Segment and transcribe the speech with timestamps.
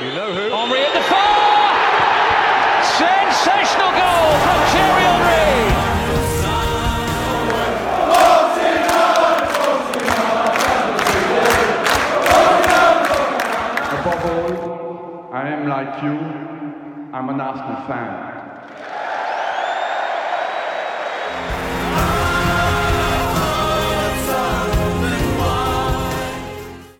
[0.00, 0.54] You know who?
[0.54, 1.74] Henry at the far!
[3.02, 5.50] Sensational goal from Thierry Henry!
[13.98, 16.14] Above all, I am like you.
[17.12, 18.26] I'm an Arsenal fan.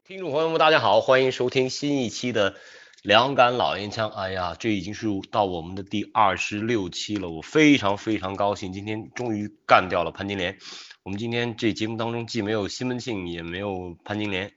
[0.05, 2.55] 听众朋友们，大家好，欢迎收听新一期的
[3.03, 4.11] 两杆老烟枪。
[4.11, 10.59] 哎呀，这已经是到我们的第二十六期了，我非常非常高兴，今天终于干掉了潘金莲。
[11.05, 14.53] 我们今天这节目当中既没有西门庆，也没有潘金莲。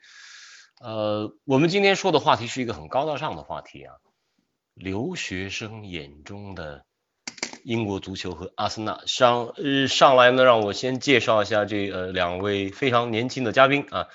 [0.82, 3.94] 呃，我们今天说的话题是一个很高大上的话题啊，
[4.74, 6.84] 留学生眼中的
[7.64, 9.02] 英国足球和阿森纳。
[9.06, 9.54] 上
[9.88, 14.08] 上来呢，让我先介绍一下这呃两位非常年轻的嘉宾啊。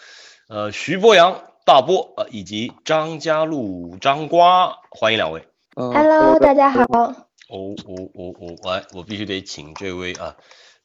[0.48, 5.48] 呃，徐博阳、大波呃，以及张家路、张瓜，欢迎两位。
[5.74, 6.84] 嗯 Hello，大家好。
[6.84, 7.16] 哦
[7.48, 7.74] 哦
[8.14, 10.36] 哦哦，来，我必须得请这位啊，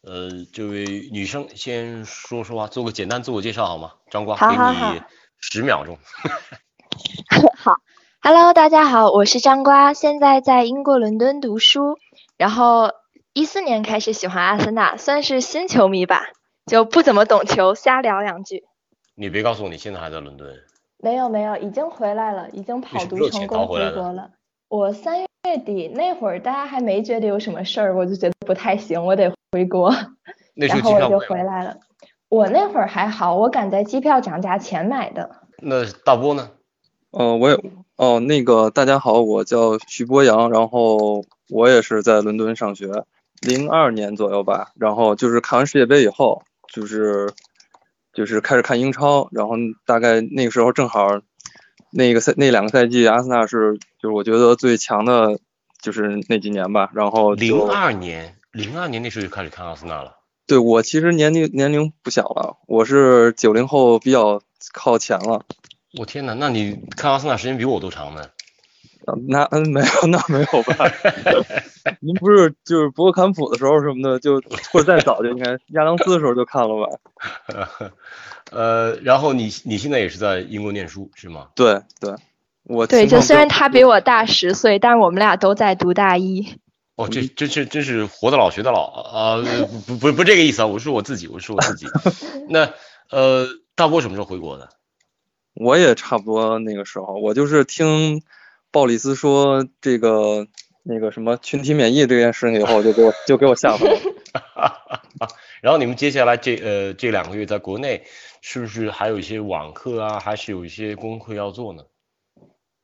[0.02, 3.92] 呃，这位女生先说说话，做个简单自我介绍好吗？
[4.10, 5.02] 张瓜，给好好好你
[5.40, 6.00] 十秒钟。
[7.56, 7.76] 好
[8.20, 12.00] ，Hello，大家好，我是张瓜，现在在英国伦敦读书，
[12.38, 12.90] 然后
[13.34, 16.30] 一四年开始喜欢阿森纳，算是新球迷吧，
[16.66, 18.64] 就不怎么懂球，瞎聊两句。
[19.14, 20.52] 你别告诉我你现在还在伦敦。
[21.02, 24.30] 没有没有，已经回来了，已经跑读成功回国了。
[24.70, 29.94] 我三月底那会儿，大家还没觉得有什么事儿，我就觉得不太行，我得回国，
[30.56, 31.76] 那时候然后我就回来了。
[32.30, 35.30] 我那会儿还好，我赶在机票涨价前买的。
[35.58, 36.52] 那大波呢？
[37.12, 37.58] 呃，我也
[37.98, 42.88] 哦，那个大家好，我叫徐波阳，然后我也是在伦敦上学，
[43.42, 47.30] 零二年左右吧，然后就是看完世界杯以后，就是
[48.14, 51.22] 就是开始看英超，然后大概那个时候正好
[51.92, 55.40] 那个赛那两个赛季，阿森纳是就是我觉得最强的，
[55.82, 60.18] 就是那几年吧，然后零二年，零二年那时候就开始看阿森纳了。
[60.48, 64.42] 对我其实年龄年龄不小了，我是九零后，比较
[64.74, 65.46] 靠前了。
[65.98, 68.26] 我天哪，那你看阿森纳时间比我都长呢。
[69.06, 70.92] 啊那嗯没有那没有吧？
[72.00, 74.42] 您不是就是博格坎普的时候什么的，就
[74.72, 77.92] 或者再早就应该亚当斯的时候就看了吧？
[78.52, 81.48] 呃，然后你你现在也是在英国念书是吗？
[81.56, 82.14] 对对，
[82.64, 86.60] 我对，就虽然他比我大十岁，但是我们俩都在读大一。
[86.96, 89.36] 哦，这真是真是活的老学的老啊！
[89.38, 91.88] 呃不不不这个意思啊，我说我自己，我说我自己。
[92.50, 92.70] 那
[93.10, 94.70] 呃，大波什么时候回国的？
[95.56, 98.22] 我也差不多那个时候，我就是听
[98.72, 100.48] 鲍里斯说这个
[100.84, 104.00] 那个什么群体免疫这件事情以后，就给我就给我吓坏了。
[105.62, 108.04] 然后你们接下来这呃这两个月在国内
[108.42, 111.84] 是不是还有一些网课啊，还是有一些功课要做呢？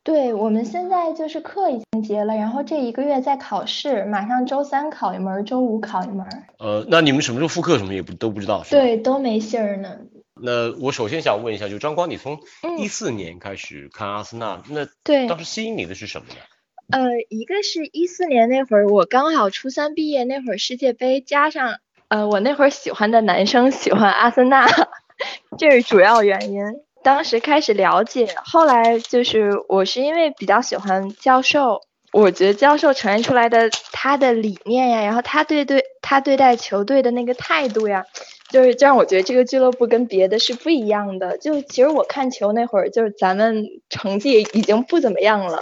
[0.03, 6.30] 对，我们现在就是课已经结了，然后这一个月在考试，马上周三考一门儿，周五考一门儿。
[6.59, 8.81] 呃，那你们什么时候复课什么也不都不知道是吧？
[8.81, 9.97] 对，都没信儿呢。
[10.42, 16.36] 那我首先想问一下，就张光，你从嗯一四年开始看阿森纳，那对，当时吸引你的是什么呢？
[16.90, 24.66] 呃，一个是一四年那会儿，我刚好初三毕业，那会儿世界杯，加上呃，我那会儿喜欢的男生喜欢阿森纳，
[25.59, 26.62] 这是主要原因。
[27.03, 31.81] 当时开始了解，后来就是我是因为比较喜欢教授，
[32.14, 38.06] 我觉得教授呈现出来的他的理念呀，然后他对对他对待球队的那个态度呀，
[38.50, 41.38] 就是这样我觉得这个俱乐部跟别的是不一样的。
[41.38, 45.59] 就其实我看球那会儿，就是咱们成绩已经不怎么样了。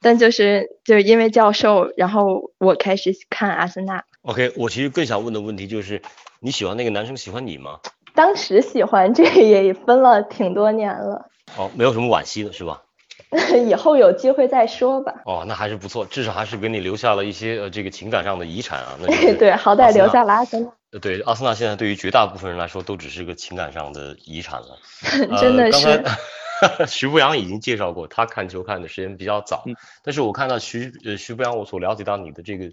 [0.00, 4.04] 但就是就是因为教授，然后我开始看阿森纳。
[4.22, 6.00] OK，我其实更想问的问题就是，
[6.40, 7.80] 你喜欢那个男生喜欢你吗？
[8.14, 11.26] 当时喜欢这个也分了挺多年了，
[11.56, 12.82] 哦，没有什么惋惜的是吧？
[13.66, 15.14] 以后有机会再说吧。
[15.24, 18.96] 哦，那还是不错，至少还是给你留下了一些呃这个情感上的遗产啊。
[19.00, 24.78] 那 对，好歹留下了阿森纳，呃对阿森纳现在对于绝大部分人来说都只是个情感上的遗产了。
[25.40, 26.04] 真的呃、刚是。
[26.76, 32.64] 才徐步阳已经介绍过，他看球看的时间比较早，嗯但是我看到徐呃徐步阳，我所了解到你的这个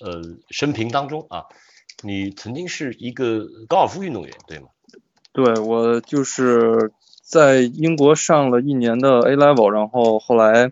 [0.00, 1.46] 呃生平当中啊，
[2.04, 4.68] 你曾经是一个高尔夫运动员，对吗？
[5.32, 10.70] 对我就是在英国上了一年的 A level，然后后来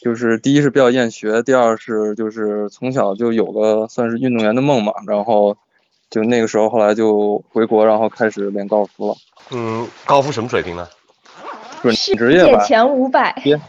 [0.00, 5.58] 就是第一是比较厌学，第二是就是从小就有个算是运动员的梦嘛，然后
[6.10, 9.16] 就那个时候后来就回国，然后开始练高尔夫了，
[9.50, 10.88] 嗯，高尔夫什么水平呢？
[11.82, 13.60] 准职业吧，前五百，别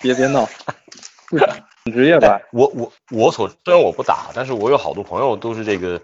[0.00, 0.46] 别别闹，
[1.30, 6.00] 准职业吧，我我我所虽然我不打，但是我有好多朋友都是这个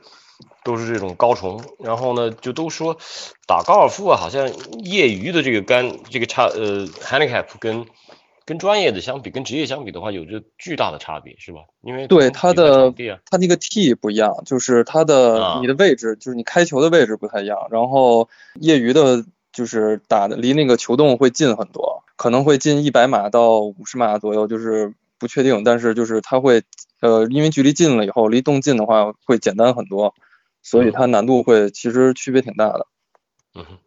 [0.62, 2.96] 都是这种高虫，然后呢就都说
[3.46, 4.50] 打高尔夫啊，好像
[4.84, 7.84] 业余的这个杆这个差呃 handicap 跟
[8.46, 11.60] 跟专业的相比，跟职业相比的话，有着巨大的差别，是吧？
[11.80, 12.92] 因为对它的
[13.30, 17.68] 它那个 T 不一样，就是它的啊你的位置，就是你开球的位置不太一样。
[17.70, 18.28] 然后
[18.60, 25.64] 业余的，就是打的离那个球洞会近很多，可能会近一百码到五十码左右，就是不确定。
[25.64, 26.62] 但是就是它会，
[27.00, 30.14] 呃，因为距离近了以后，离洞近的话会简单很多，
[30.62, 32.86] 所以它难度会其实区别挺大的。
[33.54, 33.78] 嗯哼。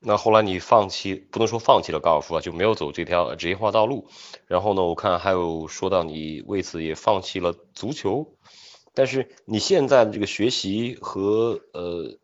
[0.00, 4.08] 那后来你放弃，不能说放弃了高尔夫啊，就没有走这条呃职业化道路。
[4.46, 8.34] 然后呢，我看还有说到你为此也放弃了足球，
[8.94, 12.16] 但是你现在的这个学习和呃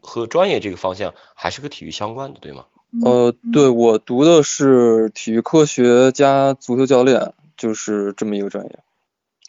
[0.00, 2.66] 和专业这个方向还是和体育相关的，对吗？
[3.04, 8.78] 呃，对我读的是体育科学加足球教练，就是这么一个专业。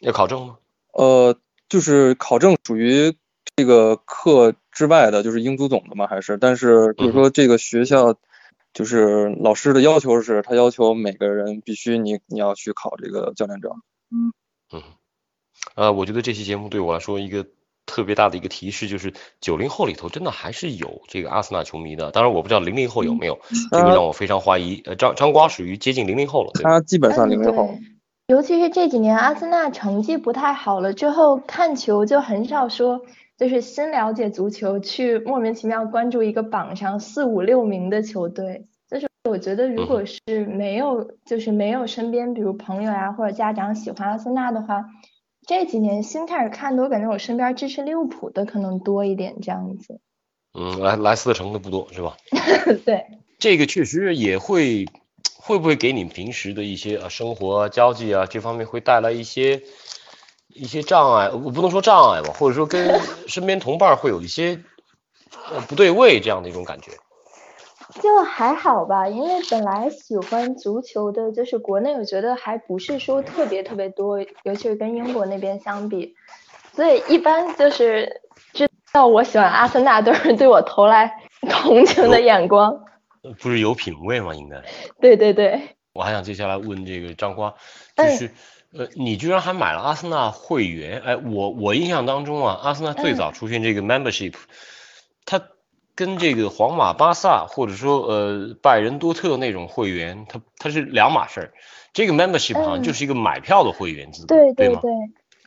[0.00, 0.58] 要考证吗？
[0.92, 1.36] 呃，
[1.68, 3.14] 就是考证属于
[3.54, 6.36] 这个课之外的，就是英足总的嘛，还是？
[6.36, 8.14] 但是就是说这个学校，
[8.74, 13.72] 就是老师的要求是，他要求每个人必须你你要去考这个教练证。
[14.70, 14.82] 嗯，
[15.74, 17.46] 呃，我觉得这期节目对我来说一个
[17.86, 22.10] 特别大的一个提示就是，九零后里头真的还是有这个阿森纳球迷的。
[22.10, 23.38] 当然我不知道零零后有没有，
[23.72, 24.82] 这个让我非常怀疑。
[24.84, 27.80] 呃，张张瓜属于接近零零后了，他基本上零零后嗯。
[28.28, 33.02] 尤其是这几年阿森纳成绩不太好了之后，看球就很少说，
[33.38, 38.66] 就是新了解足球去莫名其妙关注一个榜上四五六名的球队。
[38.88, 44.84] 就是我觉得，如果是没有，就是没有身边比如朋友呀、或者家长喜欢阿森纳的话，
[45.46, 50.00] 这几年新开始看的，我感觉我身边支持利物浦的可能多一点这样子。
[50.58, 52.16] 嗯，莱莱斯特城的不多是吧？
[52.86, 53.04] 对，
[53.38, 54.86] 这个确实也会，
[55.38, 59.62] 会不会给你平时的一些啊生活啊、交际啊这方面会带来一些
[60.56, 61.28] 一些障碍？
[61.30, 64.60] 我不能说障碍吧，或者说跟 身边同伴会有一些
[65.52, 66.92] 呃不对位这样的一种感觉。
[68.02, 76.14] 就还好吧，因为本来喜欢足球的，就是国内我觉得还不是说特别特别多，尤其是跟英国那边相比，
[76.74, 78.20] 所以一般就是
[78.52, 81.10] 知道我喜欢阿森纳，都是对我投来
[81.48, 82.72] 同情的眼光。
[83.22, 84.34] 呃不是有品位吗？
[84.34, 84.62] 应该。
[85.00, 87.50] 对对对，我还想接下来问这个张花，
[87.96, 88.30] 就嗯是
[88.78, 91.00] 呃，你居然还买了阿森纳会员？
[91.04, 94.34] 哎，我我印象当中啊，阿森纳最早出现这个 membership，
[95.24, 95.42] 它
[95.94, 101.52] 跟这个皇马、巴萨或者说呃拜仁、多特那种会员，它它是两码事儿。
[101.92, 104.80] 这个 membership 好像嗯就是一个买票的会员资格，对对吗？
[104.82, 104.92] 对，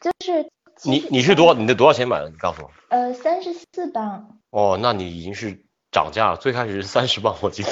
[0.02, 0.50] 就是
[0.84, 2.30] 你你是多你的多少钱买的？
[2.30, 2.72] 你告诉我。
[2.90, 7.70] 呃三十四磅，哦，那你已经是涨价了，最开始是三十磅，我记得，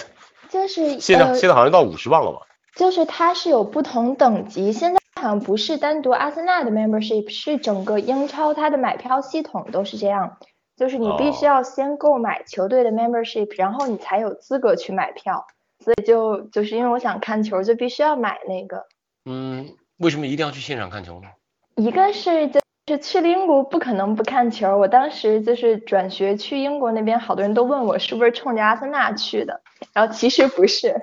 [0.51, 2.42] 就是现在、呃现在好像到五十磅了吧？
[2.77, 10.38] 就是它是有不同等级，现在好像不是单独阿森纳的 membership，是整个英超它的买票系统都是这样，
[10.77, 15.45] 就是你必须哦要先购买球队的 membership，然后你才有资格去买票。
[15.83, 18.85] 所以就就是因为我想看球，就必须要买那个。
[19.25, 21.27] 嗯，为什么一定要去现场看球呢？
[21.75, 29.62] 一个是就是去了英国不可能不看球，我当时就是转学去英国那边，好多人都问我是不是冲着阿森纳去的，
[29.94, 30.95] 然后其实不是。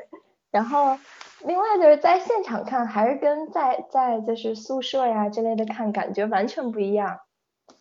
[0.50, 0.98] 然后
[1.44, 7.18] 另外就是在现场看，还是跟在在就是宿舍呀之类的看，感觉完全不一样。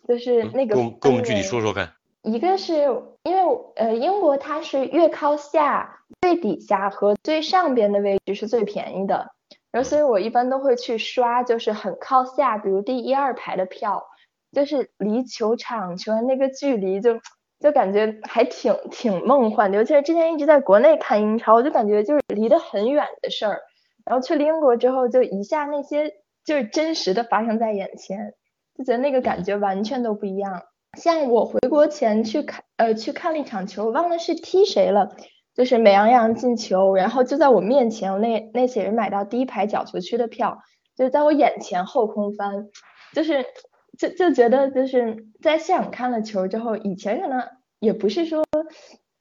[0.06, 1.92] 就是嗯那个跟跟我们具体说说看。
[2.22, 2.74] 一个是
[3.22, 9.30] 因为呃英国它是越靠下最底下和最上边的位置是最便宜的，
[9.70, 14.06] 然后所以我一般都会去刷就是很靠下，比如第一二排的票，
[14.52, 17.20] 就是离球场球员那个距离就
[17.64, 23.62] 就感觉还挺挺梦幻的，尤其是之前一直在国内看英超，我就感觉就是离得很远的事儿，
[24.04, 26.12] 然后去了英国之后就一下那些
[26.44, 28.34] 就是真实的发生在眼前，
[28.76, 30.60] 就觉得那个感觉完全都不一样。
[30.98, 35.16] 像我回国前去看，呃，去看了一场球，忘了是踢谁了，
[35.54, 40.58] 就是美羊羊进球，然后就在我面前，我那那些人买到第一排角球区的票，
[40.94, 42.68] 就在我眼前后空翻，
[43.14, 43.46] 就是
[43.98, 47.48] 就就觉得就是在现场看了球之后，以前可能
[47.78, 48.44] 也不是说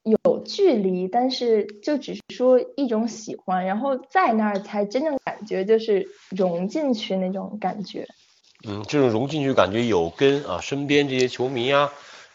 [0.03, 8.06] 有距离，但是就只是说一种喜欢，然后在那儿才真正感觉就是融进去那种感觉。
[8.68, 11.92] 嗯，这种融进去感觉有跟啊身边这些球迷啊，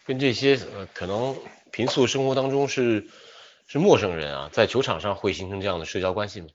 [0.07, 1.35] 跟这些呃可能
[1.71, 3.07] 平素生活当中是
[3.67, 6.49] 是陌生人啊，在球场上会形成这样的社交关系吗？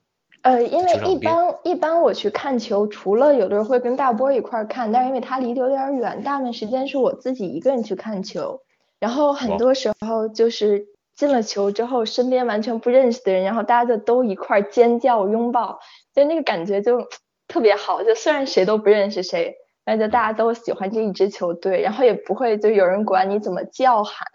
[0.43, 8.61] 呃，因为一般一般我去看球，除了有的时候会跟大波一块儿看，但是因为他离得有点儿远，大部分时间是我自己一个人去看球，
[8.99, 10.85] 然后很多时候就是
[11.15, 15.79] 进了球之后，身边完全不认识的人，然后大家就都一块儿尖叫拥抱，
[16.13, 17.07] 就那个感觉就
[17.47, 24.27] 特别好，就虽然谁都不认识谁，但就大家都喜欢这一支球队，然后也不会就有人管你怎么叫喊。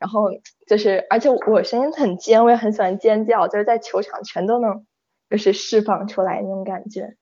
[0.00, 0.30] 然后
[0.66, 4.84] 就是，而且我声音很尖，我也很喜欢尖叫，就是在球场全都能，
[5.36, 7.16] 就是释放出来那种感觉。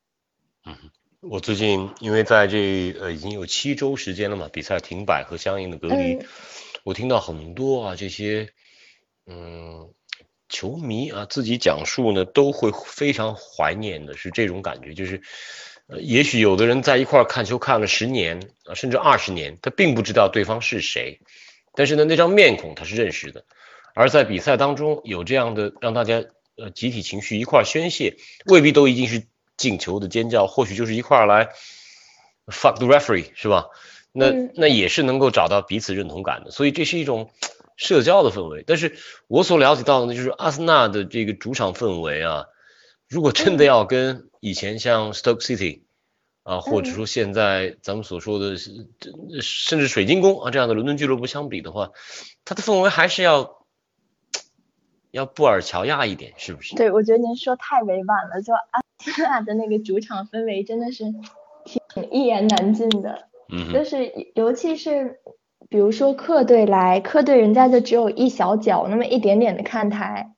[0.67, 0.77] 嗯
[1.21, 6.27] 我最近因为在这呃已经有七周时间了嘛，比赛停摆和相应的隔离，嗯。
[6.85, 8.49] 我听到很多啊这些
[9.27, 9.89] 嗯
[10.49, 15.23] 球迷啊自己讲述呢，都会非常怀念的是这种感觉，就是
[15.87, 21.21] 呃也许有的人在一块看球看了十年啊甚至二十年，他并不知道对方是谁，
[21.75, 23.45] 但是呢那张面孔他是认识的，
[23.95, 26.25] 而在比赛当中有这样的让大家
[26.57, 28.17] 呃集体情绪一块宣泄，
[28.47, 31.51] 未必都一定是进球的尖叫，或许就是一块来
[32.47, 33.67] fuck the referee 是吧？
[34.13, 37.31] 那嗯那也是能够找到彼此认同感的，所以这是一种
[37.77, 38.63] 社交的氛围。
[38.67, 42.47] 但是我所了解到的呢，就是阿森纳的这个主场氛围啊，
[43.09, 45.81] 如果真的要跟以前像 Stoke City
[46.43, 48.59] 啊，或者说现在咱们所说的
[49.41, 51.93] 甚至水晶宫啊这样的伦敦俱乐部相比的话，
[52.45, 53.62] 它的氛围还是要
[55.13, 56.75] 要布尔乔亚一点，是不是？
[56.75, 61.05] 对，我觉得您说太委婉了，就阿森纳的那个主场氛围真的是
[61.65, 63.29] 挺一言难尽的。
[63.53, 65.21] 嗯，就是尤其是
[65.69, 70.35] 比如说客队来，客队人家就只有一小角那么一点点的看台，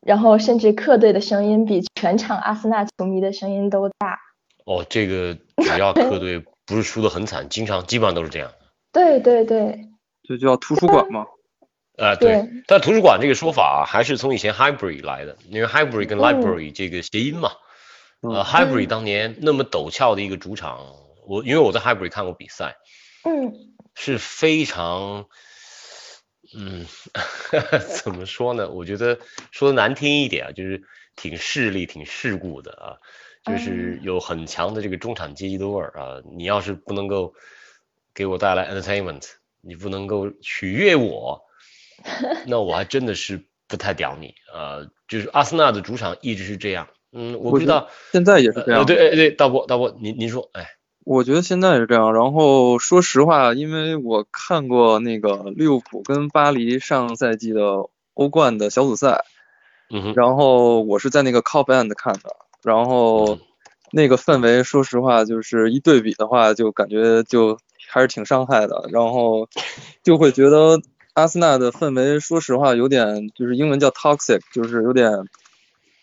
[0.00, 4.18] 然后甚至客队的声音比全场阿森纳球迷的声音都大。
[4.64, 8.50] 哦，这个只要客队不是输的很惨，经常基本上都是这样。
[8.92, 9.90] 对对对，
[10.22, 11.26] 这就叫图书馆嘛。
[11.96, 17.52] 啊、对对，但图书馆这个说法啊，还是从以前 Hybrid 来的，因为 Hybrid 跟嗯 library 这个谐音嘛。
[18.22, 20.94] 呃，Hybrid 当年那么陡峭的一个主场，
[21.26, 22.76] 我因为我在 Hybrid 看过比赛，
[23.24, 23.52] 嗯
[23.94, 25.26] 是非常，
[26.56, 26.86] 嗯，
[28.02, 28.68] 怎么说呢？
[28.70, 29.18] 我觉得
[29.52, 30.82] 说的难听一点啊，就是
[31.14, 32.96] 挺势利、挺世故的啊，
[33.44, 36.20] 就是有很强的这个中产阶级的味儿啊。
[36.36, 37.32] 你要是不能够
[38.12, 41.45] 给我带来 entertainment，你不能够取悦我，
[42.46, 44.86] 那我还真的是不太屌你啊。
[45.08, 48.86] 就是阿森纳的主场一直是这样，嗯，我不知道，现在也是这呃，样。
[48.86, 50.66] 对，哎对，大波，大波，您您说，哎，
[51.04, 52.12] 我觉得现在也是这样。
[52.12, 59.24] 然后说实话，因为我看过那个利物浦跟巴黎上赛季的欧冠的小组赛，
[59.90, 62.34] 嗯哼，然后我是在那个 Cop End 看的，
[62.64, 63.40] 然后嗯
[63.92, 67.56] 那个氛围，说实话，就是一对比的话，就感觉就
[67.88, 68.88] 还是挺伤害的。
[68.90, 69.48] 然后
[70.02, 70.80] 就会觉得
[71.16, 75.10] 阿森纳的氛围，说实话，有点就是英文叫 toxic，就是有点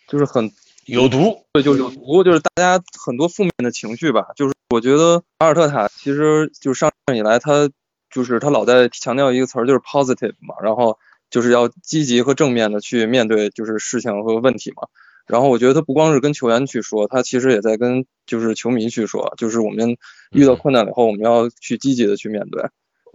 [0.08, 0.50] 就是很
[0.86, 4.26] 有毒，对，就有毒，就是大家很多负面的情绪吧。
[4.34, 7.70] 就是我觉得阿尔特塔其实就是上任以来，他
[8.10, 10.98] 就是他老在强调一个词儿，就是 positive 嘛，然后
[11.30, 14.88] 就是要积极和正面的去面对就是事情和问题嘛。
[15.28, 19.96] 然后我觉得他不光是跟球员去说，他其实也在跟就是球迷去说，就是我们
[20.32, 22.62] 遇到困难了以后，我们要去积极的去面对。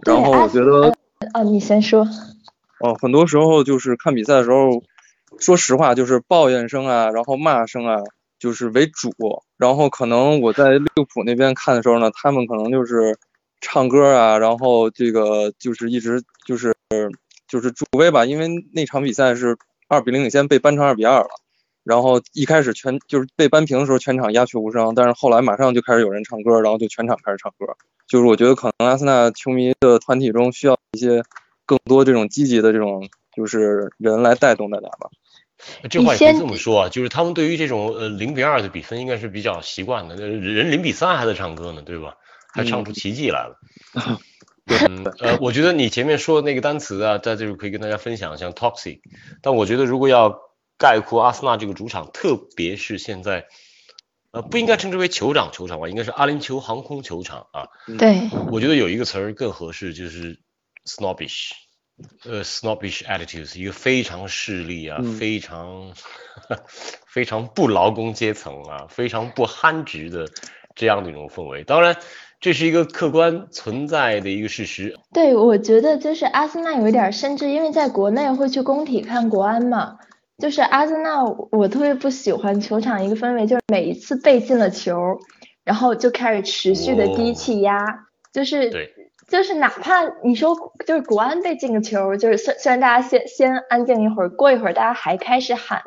[0.02, 0.96] 对然后阿我觉得
[1.34, 2.06] 哦，你先说。
[2.80, 4.82] 哦，很多时候就是看比赛的时候，
[5.38, 7.98] 说实话就是抱怨声啊，然后骂声啊，
[8.38, 9.12] 就是为主。
[9.58, 13.18] 然后可能我在利物浦那边看的时候呢，他们可能就是
[13.60, 16.74] 唱歌啊，然后这个就是一直就是
[17.46, 19.56] 就是助威吧，因为那场比赛是
[19.88, 21.28] 二比零领先，被扳成二比二了。
[21.84, 27.76] 然后一开始全就是被扳平的时候，全场鸦雀无声，但是后来马上就开始有人唱歌，然后就全场开始唱歌。
[28.10, 31.22] 就是我觉得可能阿森纳球迷的团体中需要一些
[31.64, 35.08] 更多这种积极的这种就是人来带动大家吧。
[35.88, 42.16] 这话也可以这么说啊，就是他们对于这种呃零比二的比分应该是比较习惯的，那人零比三还在唱歌呢，对吧？
[42.52, 43.60] 还唱出奇迹来了。
[44.88, 49.00] 嗯，呃，我觉得你前面说的那个单词啊，在这里可以跟大家分享，像 toxic。
[49.40, 50.40] 但我觉得如果要
[50.78, 53.46] 概括阿森纳这个主场，特别是现在，
[54.32, 57.66] 呃，不应该称之为酋长球场吧，应该是阿联酋航空球场啊。
[57.98, 60.38] 对，我觉得有一个词儿更合适，就是
[60.86, 61.50] snobbish，
[62.24, 65.92] 呃，snobbish attitudes，一个非常势利啊，嗯非常
[67.06, 70.28] 非常不劳工阶层啊，非常不憨直的
[70.76, 71.64] 这样的一种氛围。
[71.64, 71.96] 当然，
[72.40, 74.96] 这是一个客观存在的一个事实。
[75.12, 79.98] 对，我觉得就是阿森纳有一点儿，甚至因为在国内会去工体看国安嘛，
[80.40, 85.18] 就是阿森纳，我特别不喜欢球场一个氛围，就是每一次被进了球，
[85.64, 87.34] 然后就开始持续的低哦。
[87.34, 87.78] 气压，
[88.32, 88.94] 就是对。
[89.28, 95.80] 就是哪怕你说就是国安被进个球，就是虽虽然大家先先安静一会儿，过一会儿大家还开始喊，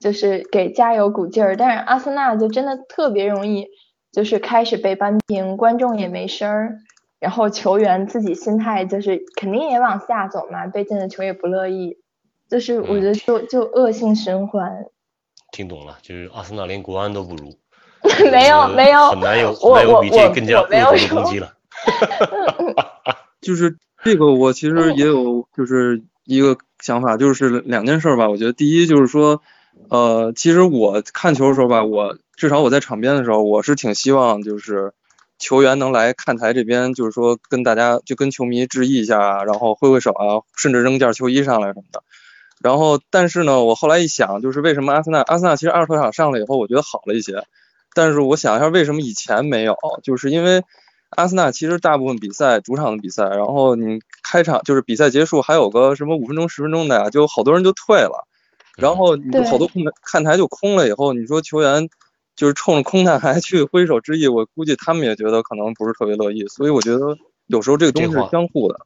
[0.00, 3.68] 就是给加油鼓劲儿，但是阿森纳就真的特别容易，
[4.10, 6.78] 就是开始被扳平，观众也没声儿，
[7.20, 11.98] 然后球员自己心态就是肯定也往下走嘛，被进的球也不乐意，
[12.48, 14.86] 就是我觉得就就恶性循环。
[15.52, 17.56] 听懂了，就是阿森纳连国安都不如，
[18.30, 21.54] 没有呃没有很难有我很难有比这更加我没有恶毒的攻击了。
[23.40, 28.28] 就是这个，我其实也有就是一个想法，就是两件事儿吧。
[28.28, 29.40] 我觉得第一就是说，
[29.88, 34.92] 呃，其实我看球的时候吧，我至少我在场边的时候，我是挺希望就是
[35.38, 42.02] 球员能来看台这边，就是说跟大家就跟球迷致意一下啊，然后挥挥手啊，甚至扔件球衣上来什么的。
[42.60, 47.44] 然后，但是呢，我后来一想，就是为什么阿森纳阿森纳其实二十多场上了以后，我觉得好了一些。
[47.94, 49.76] 但是我想一下，为什么以前没有？
[50.02, 50.62] 就是因为
[51.10, 58.26] 阿森纳其实大部分比赛主场的比赛，然后你开场就是比赛结束还有个什么五分钟十分钟的呀，就好多人就退了，
[58.76, 61.88] 然后你对好多空看台就空了以后，你说球员
[62.36, 66.46] 就是冲着空台还 去挥手致意，我估计他们也觉得可能不是特别乐意。
[66.48, 68.80] 所以我觉得有时候这个东西是相互的。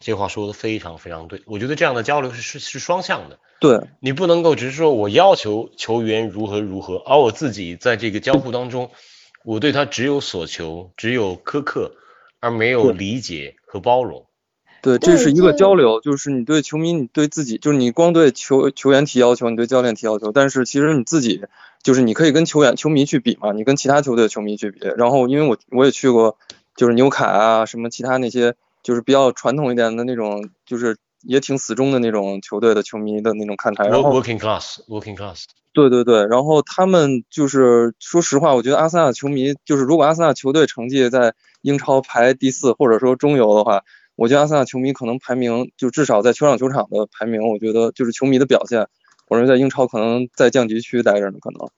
[0.00, 8.90] 这话说的非常非常对，我觉得这样的交流是是是双向的，对你不能够只是说我要求球员如何如何，而我自己在这个交互当中，
[9.44, 11.92] 我对他只有所求，只有苛刻，
[12.40, 14.26] 而没有理解和包容。
[14.80, 21.42] 对，这是一个交流，就是你对球迷，你对自己，就是你光对球球员提要求，你对教练提要求，但是其实你自己，
[21.82, 24.78] 就是你可以跟球员、球迷去比嘛，你跟其他球队的球迷去比。
[24.96, 26.38] 然后，因为我我也去过，
[26.76, 33.86] 就是纽卡啊，什么其他那些，就是比较传统一点的那种，就是也挺死忠的那种球队的球迷的那种看台。
[33.86, 43.82] 然后，working class，working class，对对对，然后他们就是说实话，我觉得阿森纳球迷就是如果阿森纳球队成绩在英超排第四或者说中游的话，
[44.16, 48.88] 我觉得阿森纳球迷可能排名就至少在球场球场的排名，我觉得就是球迷的表现，
[49.28, 51.68] 我认为在英超可能在降级区待着呢，可能。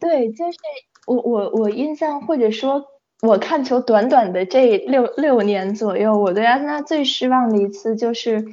[0.00, 0.58] 对，就是
[1.06, 2.84] 我我我印象或者说
[3.22, 8.44] 我看球短短的这六六年左右，我对阿森纳最失望的一次就是，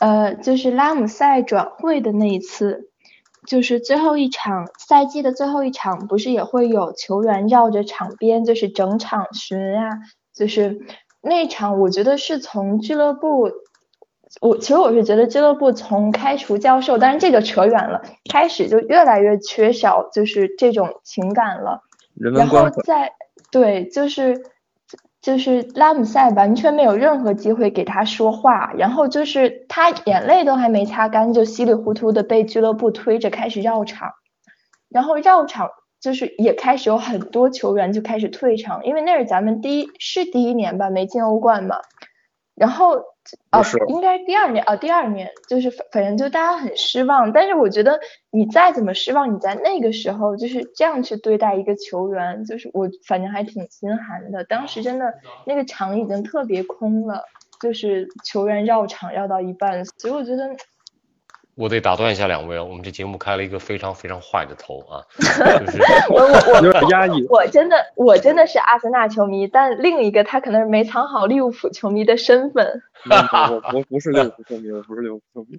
[0.00, 2.90] 呃，就是拉姆塞转会的那一次，
[3.46, 9.88] 就是最后一场赛季的最后一场，不是也会有球员绕着场边就是整场巡啊，
[10.34, 10.82] 就是
[11.22, 13.50] 那场我觉得是从俱乐部。
[14.42, 21.82] 我其实我是觉得俱乐部从开除教授，但是这个扯远了，开始就越来越缺少就是这种情感了。
[22.14, 22.82] 然后人文关怀。
[22.82, 23.12] 再
[23.52, 24.42] 对，就是
[25.20, 34.10] 就是拉姆塞完全没有任何机会给他说话，然后就是他眼泪都还没擦干，就稀里糊涂的被俱乐部推着开始绕场，
[34.88, 35.68] 然后绕场
[36.00, 41.76] 就是也开始有很多球员就开始退场，因为那是咱们第一是第一年吧，没进欧冠嘛，
[42.54, 43.02] 然后。
[43.52, 48.00] 哦，应该是第二年哦，第二年就是反反正就大家很失望，但是我觉得
[48.32, 54.42] 你再怎么失望，你在那个时候就是这样去对待一个球员，就是我反正还挺心寒的。
[54.42, 55.14] 当时真的
[55.46, 57.22] 那个场已经特别空了，
[57.60, 60.50] 就是球员绕场绕到一半，所以我觉得
[61.54, 67.26] 我得打断一下两位啊，我们这节目开了一个非常非常坏的头啊， 就是我我 我有点压抑。
[67.28, 72.82] 我真的我真的是阿森纳球迷，但另一个他可能是没藏好利物浦球迷的身份。
[73.10, 75.58] 我我我不是利物浦球迷，我不是利物浦球迷。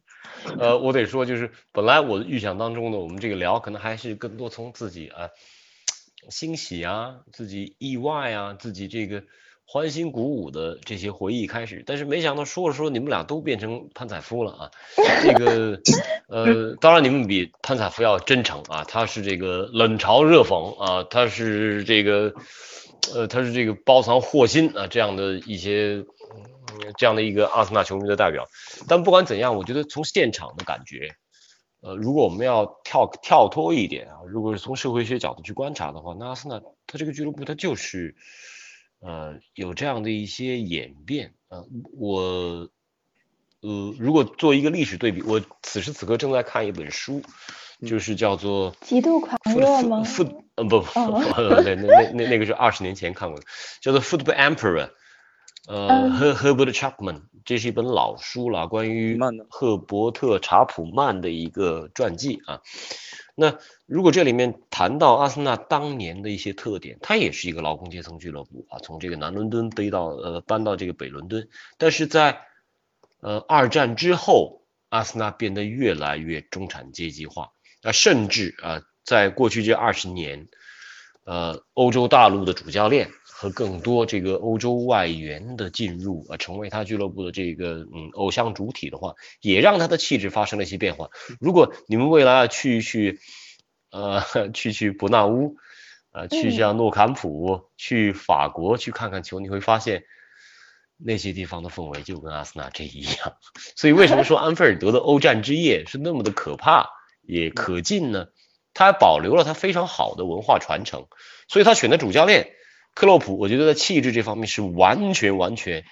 [0.60, 5.30] 呃，我得说，就是本来我的预想当中呢，我们这个聊可能还是更多从自己啊
[6.30, 9.24] 欣喜啊、自己意外啊、自己这个
[9.66, 14.72] 欢欣鼓舞的这些回忆开始，但是没想到说着说着你们俩都变成潘采夫了啊！
[15.24, 15.80] 这个
[16.28, 22.34] 呃，当然你们比潘采夫要真诚啊，他是这个冷嘲热讽啊，他是这个
[23.14, 26.06] 呃，他是这个包藏祸心啊这样的一些。
[26.32, 26.44] 嗯
[26.98, 28.48] 这样的一个阿森纳球迷的代表，
[28.88, 31.12] 但不管怎样，我觉得从现场的感觉，
[31.82, 38.16] 呃，如果我们要跳跳脱一点啊，如果是从社会学角度去观察的话，那阿森纳他这个俱乐部他就是，
[39.06, 41.68] 呃，有这样的一些演变啊、呃，
[42.00, 42.22] 我，
[43.60, 47.22] 呃，如果做一个历史对比，我此时此刻正在看一本书，
[47.86, 50.04] 就是叫做《极度狂热吗？
[50.04, 53.46] 复呃不不，那那那那那个是二十年前看过的，
[53.82, 54.88] 叫做《Football Emperor》。
[55.66, 59.18] 呃，赫赫伯特·查普曼，这是一本老书了，关于
[59.50, 62.62] 赫伯特·查普曼的一个传记啊。
[63.34, 71.48] 那如果这里面谈到阿森纳当年的一些特点，它也是一个劳工阶层俱乐部啊，从这个南伦敦背到呃搬到这个北伦敦，
[71.78, 72.42] 但是在
[73.22, 77.52] 呃二战之后，阿森纳变得越来越中产阶级化
[77.84, 80.50] 啊，甚至啊，在过去这二十年，
[81.24, 83.10] 呃，欧洲大陆的主教练。
[83.44, 91.10] 和更多这个欧洲外援的进入啊，成为他俱乐部的这个嗯偶像主体的话，也让他的气质发生了一些变化。
[91.42, 93.20] 如果你们未来去去
[93.92, 95.58] 呃去去伯纳乌，
[96.12, 100.06] 啊去像诺坎普，去法国去看看球，你会发现
[100.96, 103.36] 那些地方的氛围就跟阿森纳这一样。
[103.76, 106.92] 所以为什么说安菲尔德的欧战之夜是那么的可怕
[107.24, 108.28] 也可敬呢？
[108.74, 111.08] 他还保留了他非常好的文化传承，
[111.50, 112.54] 所以他选的主教练。
[112.94, 115.84] 克洛普，我觉得在气质这方面是完全完全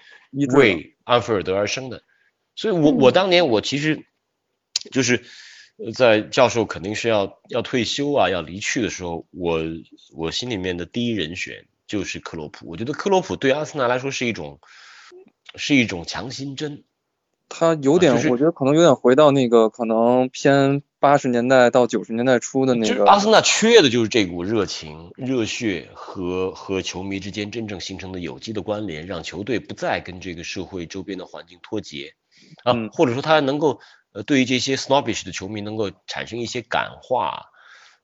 [0.55, 2.03] 为安菲尔德而生的，
[2.55, 4.05] 所以我我当年我其实
[4.91, 5.23] 就是
[5.95, 9.61] 在教授肯定是要要退休啊，要离去的时候，我
[10.13, 12.67] 我心里面的第一人选就是克洛普。
[12.67, 14.59] 我觉得克洛普对阿森纳来说是一种
[15.55, 16.83] 是一种强心针。
[17.49, 22.85] 他有点，啊就是我觉得可能有点回到那个可能偏八十年代到九十年代初的那个。
[22.85, 32.13] 就是阿森纳缺的就是这股热情、热血和和球迷之间真正形成的有机的关联，让球队不再跟这个社会周边的环境脱节
[32.63, 33.79] 啊，嗯或者说他能够
[34.13, 37.47] 呃对于这些 snobbish 的球迷能够产生一些感化，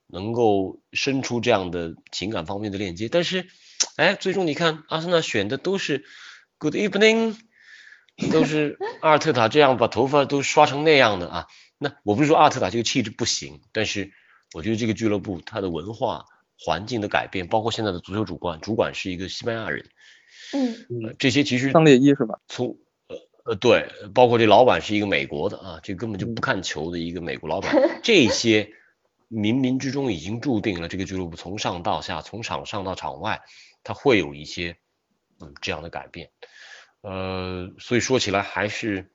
[0.08, 3.10] 能够生出这样的情感方面的链接。
[3.10, 3.46] 但是，
[3.96, 6.04] 哎，最终你看阿森纳选的都是
[6.58, 7.36] Good evening。
[8.32, 11.46] 都是阿尔特塔这样把头发都刷成那样的啊，
[11.78, 14.12] 那我不是说阿特塔这个气质不行，但是
[14.54, 16.26] 我觉得这个俱乐部它的文化
[16.60, 19.86] 环境的改变，包括现在的足球主管，主管是一个西班牙人，
[20.54, 22.40] 嗯呃这些其实上列一是吧？
[22.48, 28.72] 从呃呃对，包括这老板是一个美国的啊，这根本就不看球的一个美国老板， 这些
[29.30, 33.42] 冥冥之中已经注定了这个俱乐部从上到下，从场上到场外，
[33.84, 34.78] 它会有一些
[35.40, 36.32] 嗯这样的改变。
[37.02, 39.12] 呃，所以说起来还是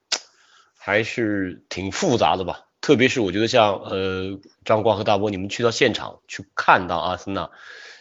[0.85, 2.65] 还是挺复杂的吧。
[2.81, 7.51] 特别是我觉得像呃张光和大波，你们去到现场去看到阿森纳，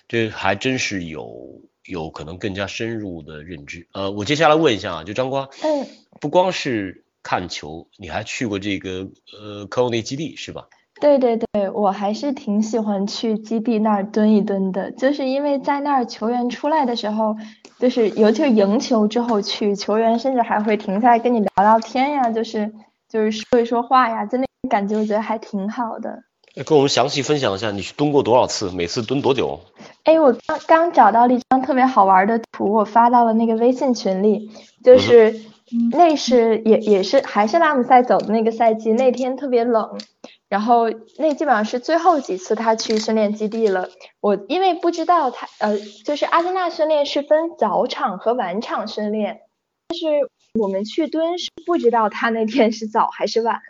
[0.08, 3.86] 这还真是有有可能更加深入的认知。
[3.92, 5.86] 呃，我接下来问一下啊，就张光，嗯，
[6.20, 9.08] 不光是看球，你还去过这个
[9.40, 10.66] 呃科沃内基地是吧？
[11.02, 17.34] 对对对，我还是挺喜欢去基地那儿蹲一蹲的，就是因为在那儿球员出来的时候，
[17.80, 22.72] 就是尤其是赢球之后去，球员甚至还会停下来跟你聊聊天呀，就是
[23.08, 26.22] 就是说一说话呀，就那种感觉，我觉得还挺好的。
[26.54, 28.70] 呃跟我们详细分享一下，你去蹲过多少次？
[28.70, 29.58] 每次蹲多久？
[30.04, 34.50] 哎，我刚刚找到了一张特别好玩的图，我发到了那个微信群里，
[34.84, 35.34] 就是
[35.90, 39.98] 那是也也是还是拉姆塞走的那个赛季，那天特别冷，
[40.52, 43.88] 然后那基本上是最后几次他去训练基地了。
[44.20, 49.40] 我因为不知道他呃，就是阿森纳训练是分早场和晚场训练，
[49.88, 50.06] 但是
[50.60, 53.60] 我们去蹲是不知道他那天是早还是晚，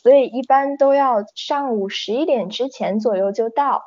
[0.00, 3.82] 所以一般都要上午十一点之前左右就到。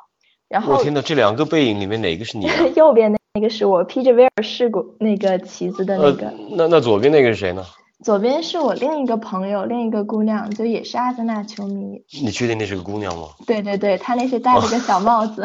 [0.46, 2.54] 然后我天呐，这两个背影里面哪个是你啊？
[2.76, 7.64] 右边那个是我披着威尔士国那个旗子的那呃个，，那那左边那个是谁呢？
[8.04, 12.04] 左边是我另一个朋友，另一个姑娘，就也是阿森纳球迷。
[12.22, 13.28] 你确定那是个姑娘吗？
[13.46, 15.44] 对对对，她那是戴了个小帽子。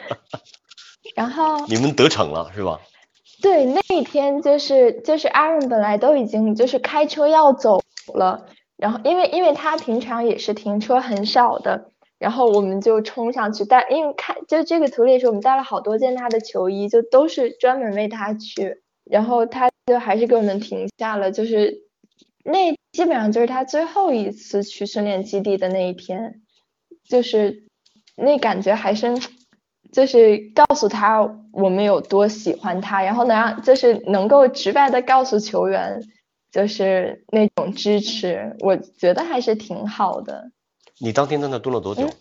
[1.16, 2.80] 然后你们得逞了是吧？
[3.40, 7.82] 对那一天就是就是阿润本来都已经就是开车要走
[8.14, 18.81] 了，然后因为因为他平常也是停车很少的，然后我们就冲上去带，因为看就这个图里是我们带了好多件他的球衣，就都是专门为他去，
[19.12, 21.82] 然后他就还是给我们停下了，就是
[22.44, 26.40] 那基本上就是他最后一次去训练基地的那一天，
[27.08, 27.64] 就是
[28.16, 29.14] 那感觉还是。
[29.92, 31.20] 就是告诉他
[31.52, 36.00] 我们有多喜欢他，然后能让就是能够直白的告诉球员，
[36.50, 40.50] 就是那种支持，我觉得还是挺好的。
[40.98, 42.04] 你当天在那蹲了多久？
[42.06, 42.12] 嗯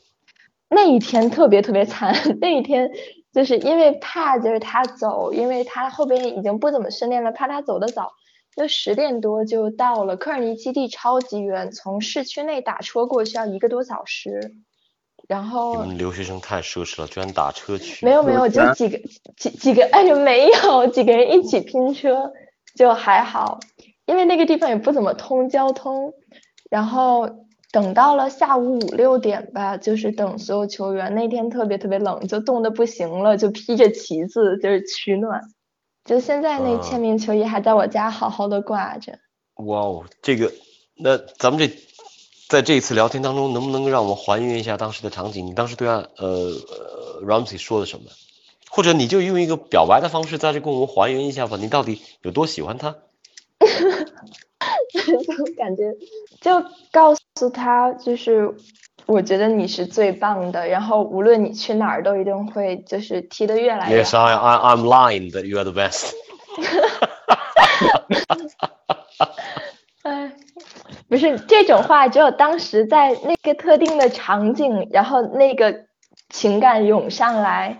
[0.67, 2.91] 那一天特别特别惨， 那一天
[3.33, 8.11] 就是因为怕就是他走，因为他后边已经不怎么训练了，怕他走得早，
[8.55, 10.17] 就十点多就到了。
[10.17, 14.53] 科尔尼基地超级远，从市区内打车过去要一个多小时。
[15.27, 18.05] 然你后们留学生太奢侈了，居然打车去。
[18.05, 18.99] 没有没有，就几个
[19.37, 22.33] 几几个，哎呦没有，几个人一起拼车
[22.75, 23.59] 就还好，
[24.05, 26.13] 因为那个地方也不怎么通交通。
[26.69, 27.29] 然后
[27.71, 35.41] 等到了下午五六点吧，就是等所有球员，那天特别特别冷，就冻得不行了，就披着旗子就是取暖。
[36.03, 39.19] 就现在那啊签名球衣还在我家好好的挂着。
[39.55, 40.51] 哇哦，这个，
[40.95, 41.73] 那咱们这
[42.49, 45.45] 在这一次聊天当中，能不能让我们还原一下当时的场景？
[45.47, 48.05] 你当时对他呃呃 Ramsey 说了什么？
[48.69, 52.95] 或者你就用一个表白的方式在这跟我们还原一下吧，你到底有多喜欢他？
[54.91, 55.95] 就感觉
[56.41, 58.53] 就告诉他，就是
[59.05, 64.25] 我觉得你是最棒的，然后无论你去哪儿都一定会就是踢得越来越 Yes, 好。
[64.25, 66.11] I, I, I'm lying that you are the best.
[70.03, 70.31] 哎，
[71.07, 75.85] 不是这种话，只有当时在那个特定的场景，然后那个
[76.29, 77.77] 情感涌上来，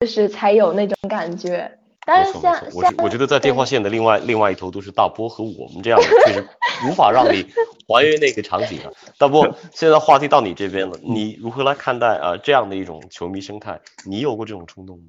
[0.00, 1.78] 就是才有那种感觉。
[2.06, 6.48] 当没然像错没错，我像是我觉得在电话线的另外另外一头都是大波和我们这样的，确实
[6.88, 7.44] 无法让你
[7.88, 8.92] 还原那个场景啊。
[9.18, 13.80] 大波，现在话题到你这边了， 你如何来看待啊这样的一种球迷生态？
[14.04, 15.04] 你有过这种冲动吗？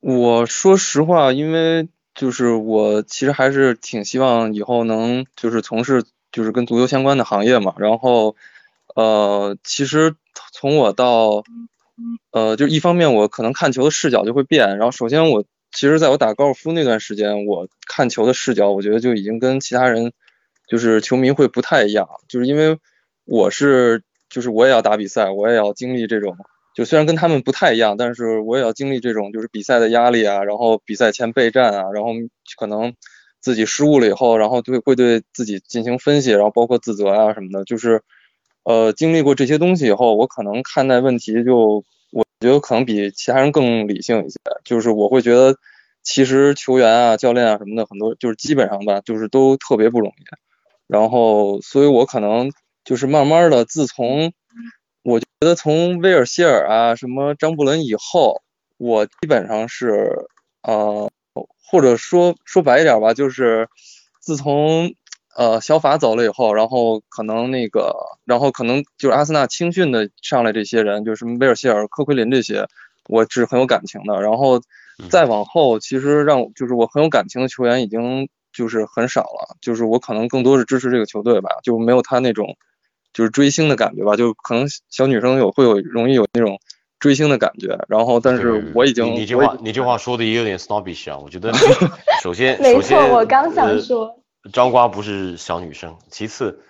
[0.00, 8.34] 我说实话，因为就是我其实还是挺希望以后能就是从事就是跟足球相关的行业嘛，然后
[8.94, 10.14] 呃，其实
[10.52, 11.44] 从我到
[12.30, 14.76] 呃，就一方面我可能看球的视角就会变。
[14.78, 15.44] 然后首先我
[15.76, 20.14] 其实在我打高尔夫那段时间，我看球的视角，我觉得就已经跟其他人
[20.66, 22.78] 就是球迷会不太一样，就是因为
[23.26, 26.34] 我是就是我也要打比赛，我也要经历这种，
[26.74, 32.08] 就虽然跟他们不太一样，但是我也要经历这种就是比赛的压力啊，然后比赛前备战啊，然后
[32.58, 32.94] 可能
[33.42, 38.00] 自己失误了以后，然后对会对自己进行分析，然后包括自责啊什么的，就是
[38.64, 41.84] 呃经历过这些东西以后，我可能看待问题就
[42.16, 45.58] 我觉得可能比其他人更理性一些，就是我会觉得
[46.02, 50.24] 其实球员啊、教练啊什么的很多就是基本上吧，就是都特别不容易，
[50.86, 52.50] 然后所以我可能
[52.84, 54.32] 就是慢慢的，自从
[55.02, 58.40] 我觉得从威尔希尔啊、什么张伯伦以后，
[58.78, 60.26] 我基本上是
[60.62, 61.10] 呃，
[61.70, 63.68] 或者说说白一点吧，就是
[64.20, 64.94] 自从
[65.36, 67.94] 呃小法走了以后，然后可能那个，
[68.24, 72.66] 然后可能就是阿森纳青训的上来这些人，就是什么威尔希尔、科奎林这些，
[73.08, 74.20] 我是很有感情的。
[74.22, 74.60] 然后
[75.10, 82.56] 再往后，其实让就是我很有感情的球员已经就是很少了，就是我可能更多是支持这个球队吧，就没有他那种
[83.12, 86.58] 就是追星的感觉吧，就可能小女生有会有容易有那种
[86.98, 87.78] 追星的感觉。
[87.88, 91.52] 然后，但是我已经你你这话你这话说的也有点 snobbish 啊，我觉得
[92.22, 94.18] 首先没错我刚想呃说
[94.52, 96.62] 张瓜不是小女生，其次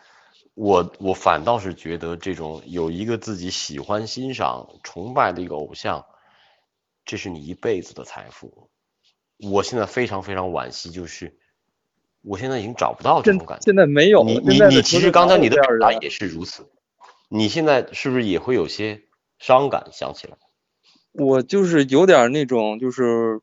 [0.55, 6.07] 我我反倒是觉得这种有一个自己喜欢、欣赏、崇拜的一个偶像，
[7.05, 8.71] 这是你一辈子的财富。
[9.39, 11.39] 我现在非常非常惋惜，就是
[12.23, 13.65] 我现在已经找不到这种感觉。
[13.65, 14.25] 现在没有。
[14.25, 16.71] 你你你，其实刚才你的表达也是如此。
[17.29, 19.03] 你现在是不是也会有些
[19.39, 19.91] 伤感？
[19.93, 20.39] 想起来，
[21.13, 23.41] 我就是有点那种，就是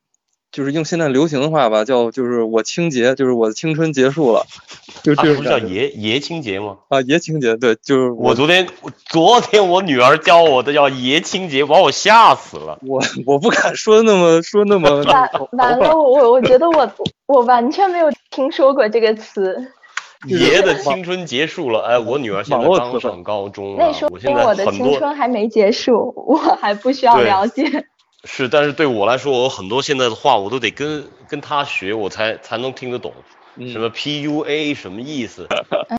[0.54, 4.46] 就是用现在流行的话吧，叫就是我清洁，就是我的青春结束了，
[5.02, 6.78] 就他不是叫爷爷清洁吗？
[6.90, 8.68] 啊，爷清洁，对，就是我昨天
[9.10, 12.78] 昨天我女儿教我的叫爷清洁，把我吓死了。
[12.84, 16.88] 我我不敢说那么说那么完完了，我我我觉得我
[17.26, 19.58] 我完全没有听说过这个词。
[20.26, 24.10] 爷的青春结束了，哎，我女儿现在刚上高中了，那说
[24.46, 27.64] 我的青春还没结束，我还不需要了解。
[28.26, 33.14] 是，但是对我来说，我很多现在的话我都得跟跟他学，我才才能听得懂。
[33.56, 35.48] 嗯什么 PUA 什么意思？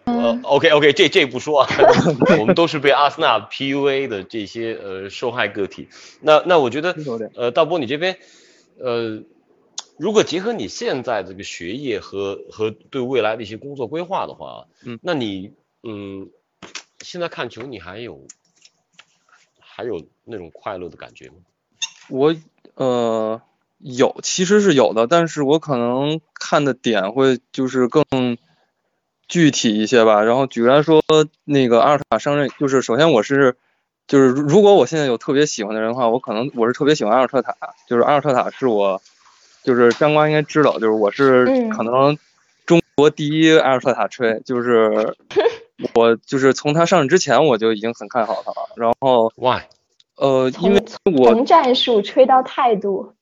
[0.06, 1.68] 呃，OK OK，这这不说啊，
[2.40, 5.88] 我们都是被阿森纳 PUA 的这些呃受害个体。
[6.20, 6.96] 那那我觉得
[7.37, 8.18] 呃，大波你这边
[8.80, 9.22] 呃，
[9.96, 15.52] 如果结合你现在这个学业和和对未来的一些工作规划的话，嗯，那你
[15.84, 16.30] 嗯，
[17.02, 18.26] 现在看球你还有
[19.60, 21.34] 还有那种快乐的感觉吗？
[22.09, 22.35] 我
[22.75, 23.40] 呃
[23.79, 28.05] 有，其实是有的，但是我可能看的点会就是更
[29.29, 30.23] 具体一些吧。
[30.23, 31.03] 然后举例来说，
[31.45, 33.57] 那个阿尔特塔上任，就是首先我是
[34.07, 37.55] 就是如果我现在有特别喜欢的人的话，我可能我是特别喜欢阿尔特塔，
[37.88, 39.01] 就是阿尔特塔是我
[39.62, 42.17] 就是张瓜应该知道，就是我是嗯可能
[42.67, 45.14] 中国第一阿尔特塔吹，就是
[45.95, 48.69] 我就是从他上任之前我就已经很看好他了。
[48.77, 49.62] 然后 Why？
[50.16, 53.14] 呃，因为从我从战术吹到态度，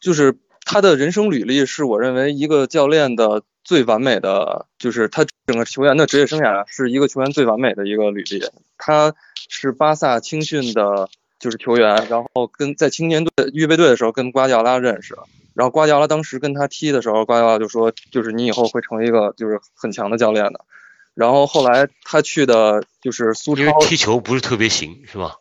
[0.00, 8.42] 就是他的人生履历是我认为一个教练的最完美的，就是他整个球员的职业生涯是一个球员最完美的一个履历。
[8.78, 9.14] 他
[9.48, 11.08] 是巴萨青训的，
[11.38, 15.16] 就是球员，然后跟在青年队预备队的时候跟瓜迪奥拉认识，
[15.54, 20.64] 然后瓜迪奥拉当时跟他踢的时候，瓜迪奥拉就说，就是你以后会成为一个就是很强的教练的。
[21.14, 25.34] 然后后来他去的就是苏超因为，踢球不是特别行，是吧？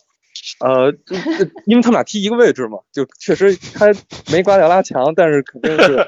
[0.59, 3.87] 呃，就就因为他们俩踢一个位置嘛，就确实他
[4.31, 6.07] 没瓜迪奥拉强，但是肯定是，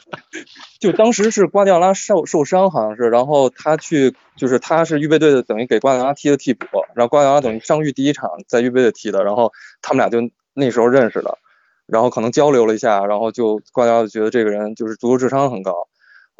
[0.80, 11.38] 就当时是瓜迪奥拉受受伤好像是，然后他去就是他是预备队的，等于给瓜迪奥拉踢的替补，然后瓜迪奥拉等于伤愈第一场在预备队踢的，然后他们俩就那时候认识的，
[11.86, 15.88] 然后可能交流了一下，然后就瓜迪奥拉觉得这个人就是足球智商很高。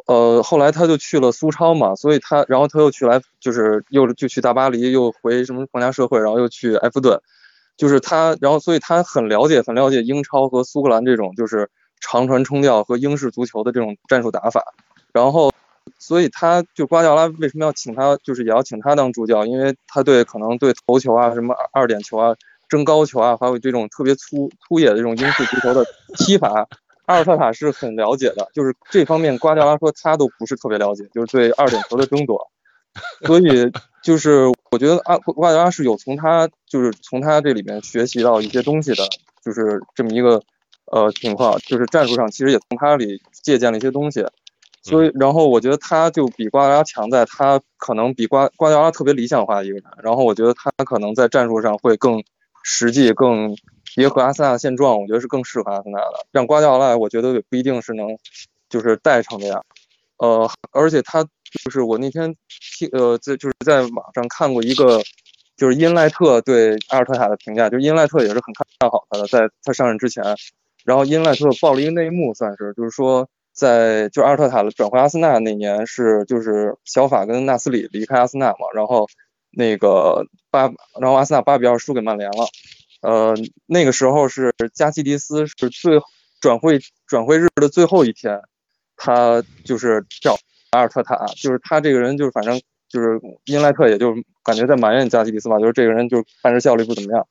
[0.06, 7.20] 呃，后来他就去了苏超嘛，所以他，然后他又去来，就是又就去大巴黎，又回什么皇家社会，然后又去埃弗顿，
[7.76, 11.68] 就是他，然后所以他很了解，很了解英超和苏格兰这种就是
[12.00, 14.62] 长传冲吊和英式足球的这种战术打法，
[15.12, 15.52] 然后，
[15.98, 22.34] 所以他就瓜迪奥拉为什么要请他，就是也要请他当助教，因为他对可能对头球啊、什么二点球啊、
[22.68, 25.84] 争高球啊，还有这种特别粗粗野的这种英式足球的
[26.16, 26.66] 踢法。
[27.08, 32.50] 阿尔特塔是很了解的，就是这方面瓜迪奥拉说他都不是特别了解，就是对二点球的争夺，
[33.24, 39.08] 所以就是我觉得阿瓜迪奥拉是有从他就是从他这里面学习到一些东西的，
[39.42, 40.42] 就是这么一个
[40.92, 44.26] 呃情况，就是战术上其实也从他里借鉴了一些东西，
[44.82, 52.22] 所以然后我觉得他就比瓜迪奥拉强在他可能比瓜瓜迪奥拉特别理想化的一个人，然后我觉得他可能在战术上会更
[52.62, 53.56] 实际、更
[53.94, 56.26] 结合阿森纳的现状，我觉得是更适合阿森纳的。
[56.32, 58.06] 让瓜迪奥拉，我觉得也不一定是能
[58.68, 59.64] 就是带成这样。
[60.18, 62.34] 呃，而且他就是我那天
[62.78, 65.02] 听呃在就是在网上看过一个。
[65.58, 70.22] 就是因赖特对阿尔特塔的评价，就是因赖特也是很看好他的，在他上任之前，
[70.84, 79.08] 然后因赖特爆了一个内幕，算是就是说，在就阿尔特塔转回阿森纳那年是就是小法跟纳斯里离开阿森纳嘛，然后
[79.50, 80.70] 那个八，
[81.00, 82.46] 然后阿森纳八比二输给曼联了，
[83.00, 83.34] 呃，
[83.66, 86.00] 那个时候是加西迪斯是最
[86.40, 88.40] 转会转会日的最后一天，
[88.96, 90.36] 他就是找
[90.70, 92.60] 阿尔特塔，就是他这个人就是反正。
[92.90, 97.28] 就是因赖特，也就感觉在埋怨加西迪斯吧，就是这个人就是办事效率不怎么样。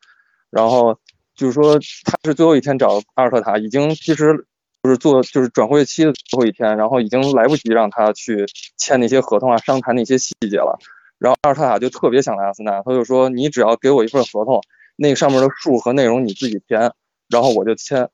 [0.51, 0.99] 然后
[1.35, 4.45] 就是说他是最后一天找阿尔特塔，已经其实
[4.83, 8.45] 就是做就是转会期的最后一天，然后已经来不及让他去
[8.77, 10.77] 签那些合同啊，商谈那些细节了。
[11.17, 14.61] 然后阿尔特塔就特别想来阿森纳，他就说你只要给我一份合同，
[14.97, 16.91] 那上面的数和内容你自己填，
[17.29, 18.09] 然后我就签。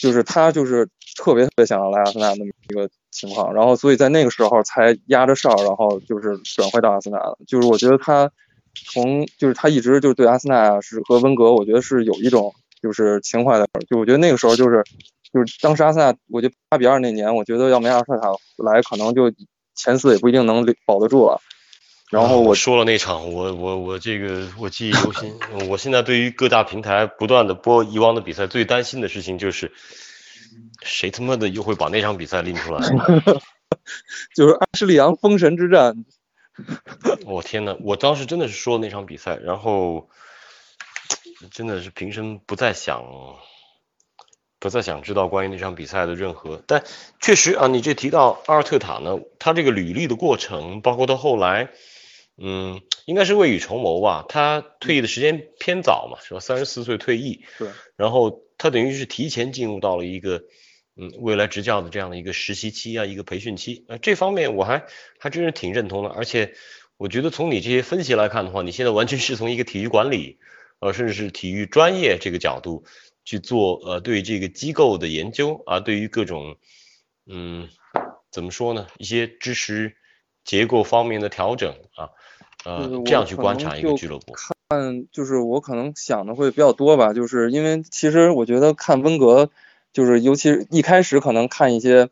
[0.00, 7.36] 就是他就是特别特别想要来阿森纳那么一个情况，然后所以在那个时候才压着哨，然后就是转会到阿森纳了。
[7.46, 8.30] 就是我觉得他
[8.92, 13.66] 从就是他一直就是对阿森纳是和温格，我觉得是有一种就是情怀的。
[13.88, 14.84] 就我觉得那个时候就是
[15.32, 19.32] 就是当时阿森纳，我觉得八比二那年，我觉得要没阿尔特塔来，可能就
[19.74, 21.40] 前四也不一定能保得住了。
[22.10, 25.38] 然后我说了那场，我我我这个我记忆犹新。
[25.68, 29.72] 我现在对于各大平台不断的播以往的比赛，最担心的事情就是，
[30.82, 32.80] 谁他妈的又会把那场比赛拎出来？
[34.34, 36.06] 就是阿什利杨封神之战。
[37.26, 40.08] 我天呐，我当时真的是说那场比赛，然后
[41.50, 43.04] 真的是平生不再想，
[44.58, 46.62] 不再想知道关于那场比赛的任何。
[46.66, 46.84] 但
[47.20, 51.68] 确实啊，你这提到阿尔特塔呢，他这个履历的过程，包括到后来。
[52.40, 54.24] 嗯，应该是未雨绸缪吧。
[54.28, 56.40] 他退役的时间偏早嘛，是吧？
[56.40, 57.68] 三十四岁退役，对。
[57.96, 60.44] 然后他等于是提前进入到了一个
[60.94, 63.84] 嗯未来执教的这样的一个实习期啊，一个培训期。
[63.88, 64.86] 呃，这方面我还
[65.18, 66.10] 还真是挺认同的。
[66.10, 66.54] 而且
[66.96, 70.38] 我觉得从你这些分析来看的话，你现在完全是从一个体育管理，
[70.78, 72.84] 呃，甚至是体育专业这个角度
[73.24, 76.56] 去做呃对这个机构的研究啊，对于各种
[77.26, 77.68] 嗯
[78.30, 79.96] 怎么说呢，一些知识
[80.44, 82.10] 结构方面的调整啊。
[82.64, 89.48] 呃，这样去观察一个俱乐部，看就是我可能想的会比较多吧，就是因为其实我觉得看温格，
[89.92, 92.08] 就是尤其是一开始可能看一些，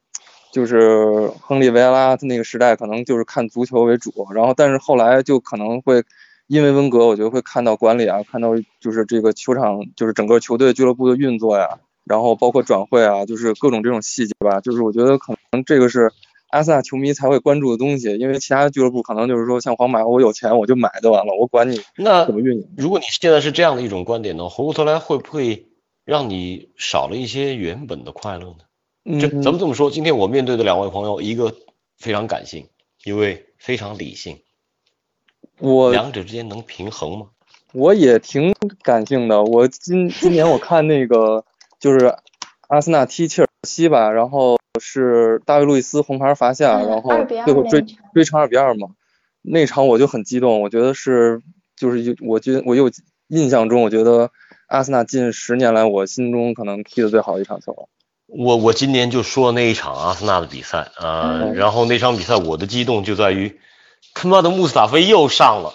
[0.52, 6.04] 就是亨利维埃拉他那个时代，可能就是看足球为主，然后但是后来就可能会
[6.46, 16.12] 因为温格，我觉得会看到管理啊，看到就是这个球场，就是整个球队俱乐部的运作呀，然后包括转会啊，就是各种这种细节吧，就是我觉得可能这个是。
[16.48, 22.68] 阿森纳球迷才会关注的东西，因为其他俱乐部可能就是说像皇马，我有钱我就买就完了，我管你那怎么运营。
[22.76, 25.66] 如果你现在是这样的一种观点呢，回过头来会不会
[26.04, 28.54] 让你少了一些原本的快乐
[29.04, 29.20] 呢？
[29.20, 31.52] 就咱们这么说，今天我面对的两位朋友，一个
[31.98, 32.68] 非常感性，
[33.04, 34.38] 一位非常理性，
[35.58, 37.26] 我两者之间能平衡吗？
[37.72, 41.44] 我也挺感性的，我今今年我看那个
[41.80, 42.16] 就是
[42.68, 44.56] 阿森纳踢切尔西吧，然后。
[44.78, 47.84] 是大卫·路易斯红牌罚下，然后最后追
[48.14, 48.88] 追成二比二嘛。
[49.42, 51.40] 那场我就很激动，我觉得是
[51.76, 52.90] 就是有，我觉我有
[53.28, 54.30] 印象中，我觉得
[54.66, 57.88] 阿森纳近十年来我心中可能踢的最好的一场球。
[58.26, 63.60] 我我今年就说那一场阿森纳的比赛啊，然后那场比赛我的激动就在于
[64.14, 65.72] 他妈的穆斯塔菲又上了，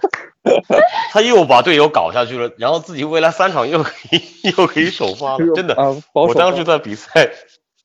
[1.12, 4.22] 他又把队友搞下去了，然后自己未来三场又可以
[4.56, 5.76] 又可以首发了，真的，
[6.14, 7.30] 我当时在比赛。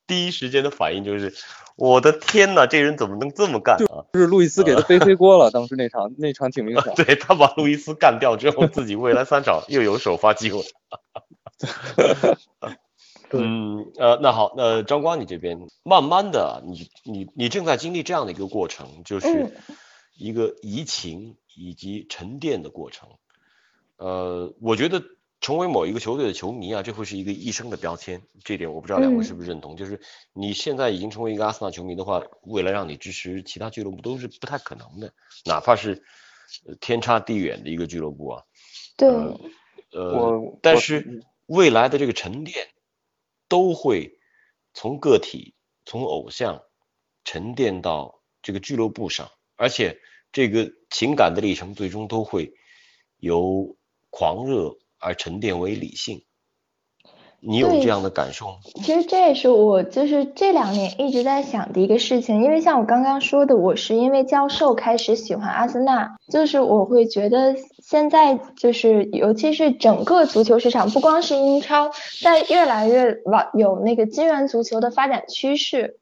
[0.07, 1.33] 第一时间的反应就是，
[1.75, 4.05] 我的天呐，这人怎么能这么干啊？
[4.13, 6.93] 就是路易斯给他背黑锅了，当时那场那场挺明显。
[6.97, 10.61] 对他把路易斯干掉之后，自己未来三场又有首发机会。
[13.31, 19.51] 嗯呃，那好，那张光你这边慢慢的，你你你正在经历这样的一个过程，就是
[20.17, 23.09] 一个移情以及沉淀的过程。
[23.97, 25.01] 呃，我觉得。
[25.45, 28.23] 成为某一个球队的球迷啊，这会是一个一生的标签。
[28.43, 29.75] 这点我不知道两位是不是认同。
[29.77, 30.01] 就是
[30.33, 35.13] 你现在已经成为一个阿森纳球迷的话，未来让你支持其他俱乐部都是不太可能的，
[35.45, 36.03] 哪怕是
[36.81, 38.43] 天差地远的一个俱乐部啊。
[38.97, 39.07] 对。
[39.91, 42.69] 呃，但是未来的这个沉淀
[43.47, 44.17] 都会
[44.73, 45.53] 从个体、
[45.85, 46.63] 从偶像
[47.23, 49.99] 沉淀到这个俱乐部上，而且
[50.31, 52.55] 这个情感的历程最终都会
[53.19, 53.77] 由
[54.09, 54.79] 狂热。
[55.05, 56.23] 而沉淀为理性，
[57.39, 58.53] 你有这样的感受吗？
[58.83, 71.91] 其实这也是我就是这两年一直在想的一个事情，因为像我刚刚说的，我是因为教授开始喜欢阿森纳，就是我会觉得现在就是尤其是整个足球市场，不光是英超，
[72.23, 75.99] 在越来越往有那个金元足球的发展趋势，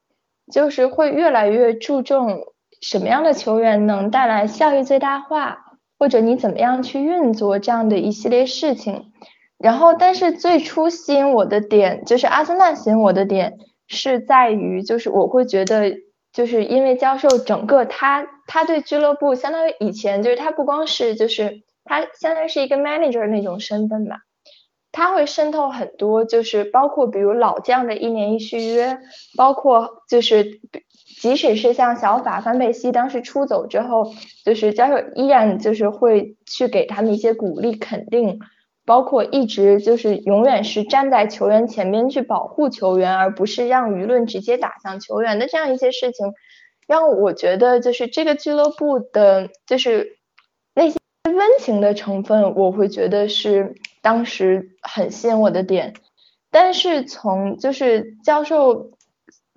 [0.50, 2.46] 就是会越来越注重
[2.80, 5.63] 什么样的球员能带来效益最大化，
[6.04, 9.14] 或者你怎么样去运作这样的一系列事情。
[9.58, 15.96] 然后，但是最初吸引我的点，就是阿森纳吸引我的点是在于，就是我会觉得，
[16.34, 24.18] 就是因为教授整个他他对俱乐部相当于以前就是他不光是就是他相当于是一个 manager 那种身份吧，
[24.92, 28.98] 他会渗透很多，就是包括比如老将的一年一续约，
[29.38, 30.60] 包括就是
[31.24, 34.12] 即使是像小法范佩西当时出走之后，
[34.44, 38.42] 就是教授依然就是会去给他们一些鼓励肯定。
[38.86, 46.34] 包括一直就是永远是站在球员前面去保护球员，而不是让舆论直接打向球员的这样一些事情，
[46.86, 50.18] 让我觉得就是这个俱乐部的，就是
[50.76, 55.94] 那些温情的成分，我会觉得是当时很吸引我的点。
[56.52, 58.92] 但是从就是教授，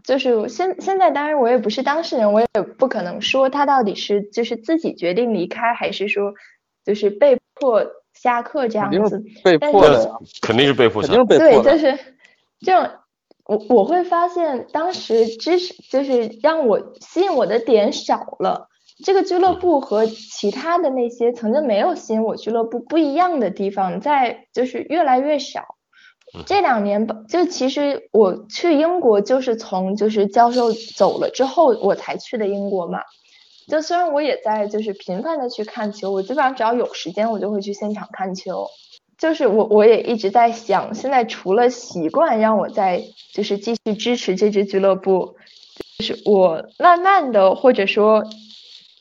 [0.07, 2.47] 就是现现在当然我也不是当事人，我也
[2.79, 6.33] 不可能说他到底是就是自己决定离开，还是说
[6.85, 7.87] 就是被迫。
[8.17, 11.63] 下课这样子，被迫的，肯定是被迫肯定是被迫的。
[11.63, 11.99] 对，就是
[12.61, 12.91] 这种，
[13.45, 18.71] 我我会发现当时知识就是让我吸引我的点少了。
[19.05, 25.76] 这个俱乐部和其他的那些曾经没有吸引我俱乐部不一样的地方，在就是越来越少。
[26.47, 33.01] 这两年吧就其实我去英国就是从就是教授走了之后我才去的英国嘛。
[33.69, 38.69] 就虽然我也在就是频繁的去看球，我基本上只要有时间我就会去现场看球。
[39.19, 43.03] 就是我我也一直在想，现在除了习惯让我在
[43.33, 45.37] 就是继续支持这支俱乐部，
[45.99, 48.25] 就是我慢慢的或者说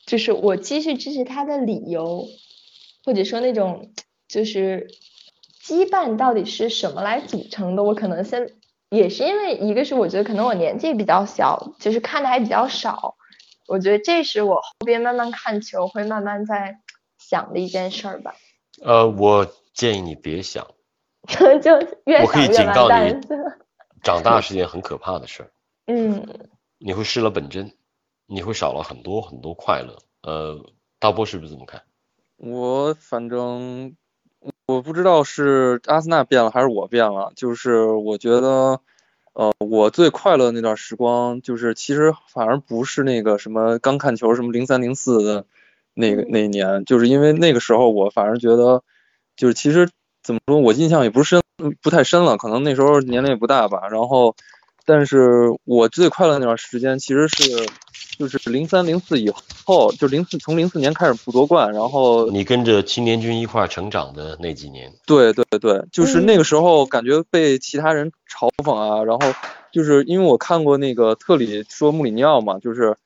[0.06, 2.26] 就是我继续支持他的理由，
[3.04, 3.90] 或者说那种
[4.26, 4.88] 就是
[5.66, 8.52] 羁绊到底是什么来组成的，我可能先
[8.88, 13.16] 也是因为一个是我觉得可能我年纪比较小，就是看的还比较少。
[13.66, 16.78] 我觉得这是我后边慢慢看球会慢慢在
[17.18, 18.36] 想的一件事儿吧。
[18.80, 20.68] 呃，我建议你别想，
[21.60, 21.72] 就
[22.04, 23.20] 越我可以警告你。
[24.04, 25.50] 长大是件很可怕的事儿，
[25.88, 26.48] 嗯，
[26.78, 27.72] 你会失了本真，
[28.26, 29.98] 你会少了很多很多快乐。
[30.22, 30.64] 呃，
[31.00, 31.82] 大波是不是这么看？
[32.36, 33.96] 我反正
[34.66, 38.80] 我不知道是阿森纳变了还是我变了，就是我觉得，
[39.32, 45.46] 呃，我最快乐那段时光，就是其实反而不是那个什么刚看球什么零三零四的
[45.94, 48.82] 那个那一年，就是因为那个时候我反而觉得，
[49.36, 49.88] 就是其实
[50.24, 51.42] 怎么说，我印象也不是深
[51.80, 54.34] 不太深了，可能那时候年龄也不大吧，然后，
[54.84, 57.44] 但是我最快乐那段时间其实是
[58.18, 59.30] 就是零三零四以
[59.64, 66.26] 后，就零四从零四年开始不夺冠，然后你跟着青年军一块儿成长的那几年，对对对，就是嗯。
[66.26, 69.32] 那个时候感觉被其他人嘲讽啊，然后
[69.72, 72.96] 就是因为我看过那个特里说穆里尼奥嘛，就是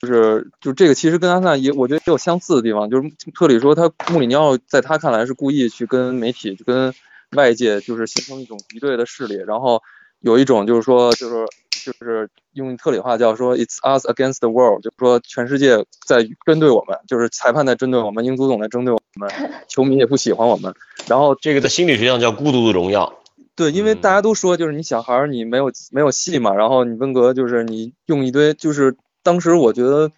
[0.00, 6.94] 就是就这个其实跟阿森纳也我觉得也有相似的地方，就是特里说他穆里尼奥在他看来是故意去跟媒体就跟
[7.32, 9.82] 外界就是形成一种敌对的势力，然后
[10.20, 11.46] 有一种就是说就是
[11.84, 19.30] 就是用特里话叫说 it's us against the world，就是说全世界在针对我们，就是裁判在针对我们，英足总在针对我们，
[19.68, 20.74] 球迷也不喜欢我们，
[21.06, 23.14] 然后这个在心理学上叫孤独的荣耀。
[23.54, 30.12] 对，因为嗯大家都说就是你小孩儿你没有没有戏嘛，然后你温格就是你用一堆就是当时我觉得，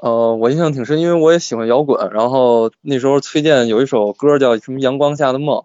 [0.00, 5.58] 呃，我印象挺深，因为我也喜欢摇滚，然后那时候崔健有一首歌叫什么《阳光下的梦》，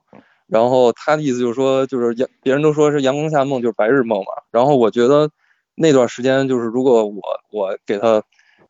[0.48, 5.30] 然后他的意思就是说就是阳别人都说是阳光下梦就是白日梦嘛，然后我觉得
[5.76, 7.22] 那段时间就是如果我
[7.52, 8.24] 我给他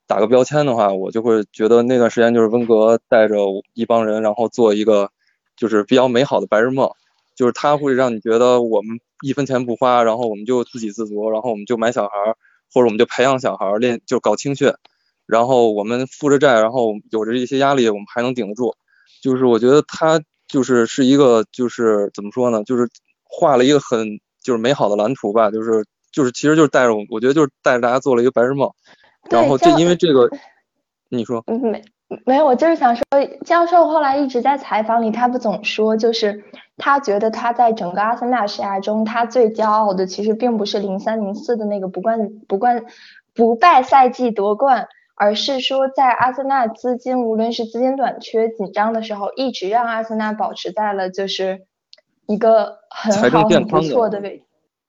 [0.07, 3.35] 打个标签的话，我就会觉得那段时间就是温格带着
[3.73, 5.09] 一帮人，然后做一个
[5.57, 6.89] 就是比较美好的白日梦。
[7.35, 12.37] 就是他会让你觉得我们一分钱不花，然后我们就自给自足，然后我们就买小孩儿，
[12.73, 14.71] 或者我们就培养小孩儿练，就搞青训，
[15.25, 18.73] 然后我们负着债，然后有着一些压力，我们还能顶得住。
[19.21, 22.87] 就是我觉得他就是是一个就是怎么说呢，就是
[23.23, 28.69] 画了一个很就是美好的蓝图吧，就是就是其实就是带着我，我觉得就是带着大家做了一个白日梦。
[29.29, 30.29] 对然后这这因为这个，
[31.09, 31.83] 你说嗯没
[32.25, 33.03] 没有，我就是想说，
[33.43, 36.43] 教授后来一直在采访里，他不总说，就是
[36.77, 42.85] 他觉得他在整个阿森纳生涯中，他最骄傲的其实并不是零三零四的那个不冠不冠
[43.33, 51.61] 不败赛季夺冠，而是说在阿森纳资金无论是资金短缺紧张的时候，一直让阿森纳保持在了就是
[52.27, 54.43] 一个很好很不错的位置。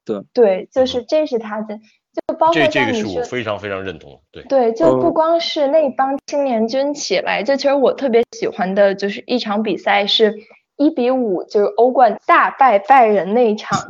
[0.05, 4.19] 对对，就是这是他的，就包括这这个是我非常非常认同的。
[4.31, 10.35] 对，对，就不嗯光是那帮青年军起来，就其实我特别喜欢的就是一场比赛是
[10.77, 13.81] 一比五，就是欧冠大败拜仁那一场，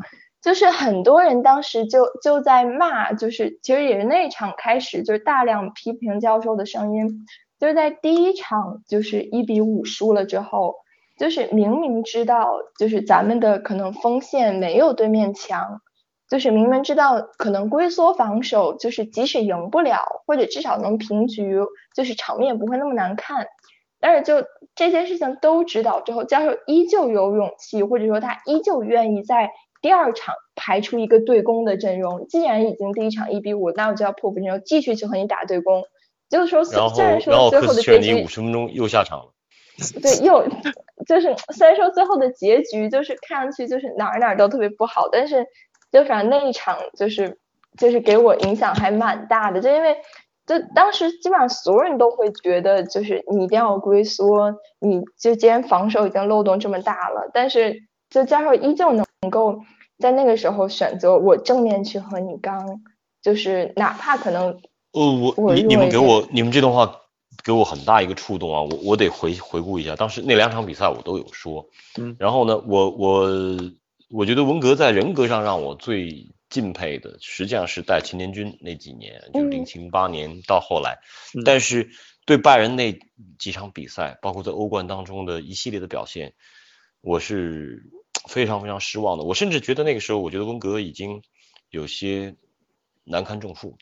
[0.46, 7.26] 就是很多人当时就就在骂，就是其实也是那场开始，就是大量批评教授的声音，
[7.58, 10.76] 就是在第一场就是一比五输了之后，
[11.18, 15.80] 就是明明知道就是咱们的可能锋线没有对面强。
[16.28, 21.58] 就是明明知道可能龟缩防守，就是即使赢不了，或者至少能平局，
[21.92, 23.48] 就是场面不会那么难看。
[23.98, 29.50] 但是就这些事情都知道之后，教授依旧有勇气，或者说他依旧愿意在
[29.82, 32.26] 第二场排出一个对攻的阵容。
[32.28, 35.84] 既然已经第一场一比五，那我就要破釜沉舟，继续去和你打对攻。
[36.28, 39.32] 就是说，虽然说最后的结局五十分钟又下场了。
[40.02, 40.48] 对，又
[41.06, 45.46] 就是虽然说最后的结局就是看上去就是哪儿哪儿都特别不好，但是
[45.92, 47.38] 就反正那一场就是
[47.76, 49.94] 就是给我影响还蛮大的，就因为
[50.46, 59.64] 就当时基本上所有人都会觉得就是你一定要龟缩，你就既然防守已经漏洞这么大了，但是就加上依旧能够
[59.98, 62.82] 在那个时候选择我正面去和你刚，
[63.22, 64.60] 就是哪怕可能
[64.92, 67.00] 呃，我我你你们给我你们这段话
[67.44, 71.68] 给我很大一个触动啊，我我得回回顾一下，当时那两场比赛我都有说，
[71.98, 73.28] 嗯，然后呢，我我
[74.10, 79.50] 我觉得文革在人格上让我最敬佩的，实际上是带青年军那几年，就嗯。
[79.50, 80.98] 零七零八年到后来，
[81.36, 81.42] 嗯。
[81.44, 81.90] 但是
[82.24, 82.98] 对拜仁那
[83.38, 86.34] 几场比赛，包括在欧冠当中的一系列的表现，
[87.00, 87.82] 我是
[88.26, 89.24] 非常非常失望的。
[89.24, 91.22] 我甚至觉得那个时候，我觉得温格已经
[91.70, 92.36] 有些
[93.04, 93.78] 难堪重负。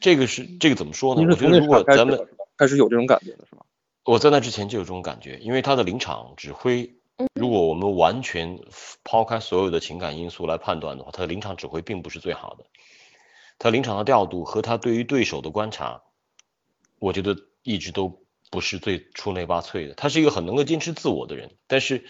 [0.00, 1.22] 这个是这个怎么说呢？
[1.28, 3.64] 我觉得如果咱们开始有这种感觉了是吧？
[4.04, 6.94] 我在那之前就有这种感觉，因为他的临场指挥，
[7.34, 8.58] 如果我们完全
[9.04, 12.64] 抛开所有的情感因素来判断的话，他的临场指挥并不是最好的。
[13.58, 16.02] 他临场的调度和他对于对手的观察，
[16.98, 19.92] 我觉得一直都不是最出类拔萃的。
[19.94, 22.06] 他是一个很能够坚持自我的人，但是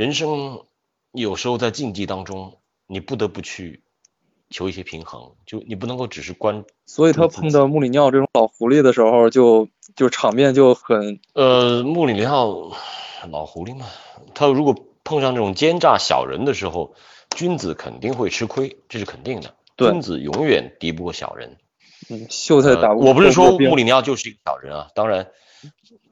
[0.00, 0.62] 人生
[1.12, 3.82] 有时候在竞技当中，你不得不去
[4.48, 12.72] 求一些平衡，就你不能够只是关所以他碰到穆里尼奥这种老狐狸的时候就，就场面就很呃，穆里尼奥
[13.30, 13.84] 老狐狸嘛，
[14.34, 14.74] 他如果
[15.04, 16.94] 碰上这种奸诈小人的时候，
[17.36, 19.54] 君子肯定会吃亏，这是肯定的。
[19.76, 21.58] 对君子永远敌不过小人。
[22.08, 25.28] 嗯秀才打呃我不是说穆里里尼奥就是一个小人啊，当然，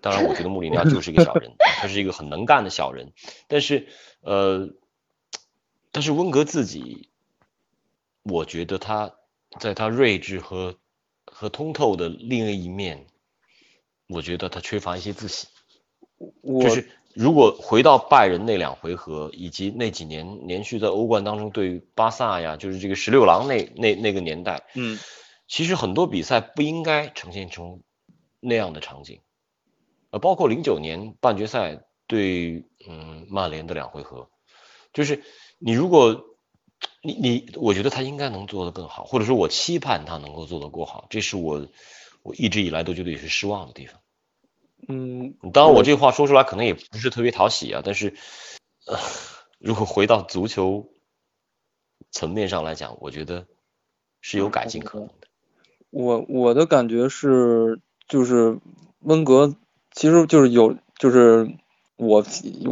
[0.01, 3.13] 当然，我觉得穆里尼奥就是一个小人，他是一个很能干的小人。
[3.47, 3.89] 但是，
[4.21, 4.71] 呃，
[5.93, 7.09] 但是温格自己，
[8.23, 9.15] 我觉得他
[9.59, 10.77] 在他睿智和
[11.25, 13.07] 和通透的另一面，
[14.07, 15.49] 我觉得他缺乏一些自信。
[16.43, 24.99] 我就是如果回到拜仁那两回合，以及那几年连续在欧冠当中对巴萨呀，就是这个十六郎那那那个年代，嗯，
[25.47, 27.83] 其实很多比赛不应该呈现出
[28.41, 29.21] 那样的场景，
[30.11, 34.31] 呃，包括零九年半决赛对嗯曼联的两回合，
[34.93, 35.23] 就是
[35.59, 36.25] 你如果
[37.03, 41.69] 你你，我觉得他应该能做得更好，或者说我期盼他能够做得过好，这是我
[42.23, 44.01] 我一直以来都觉得也是失望的地方。
[44.87, 48.15] 嗯，当然，我这话说出来可能也不是特别讨喜啊，但是，
[48.87, 48.97] 呃，
[49.59, 50.89] 如果回到足球
[52.13, 53.47] 层面上来讲，我觉得
[54.21, 55.29] 是有改进可能的。
[55.91, 58.61] 我我的感觉是，就是
[59.01, 59.57] 温格
[59.99, 61.51] 其实就是有，就是
[61.97, 62.25] 我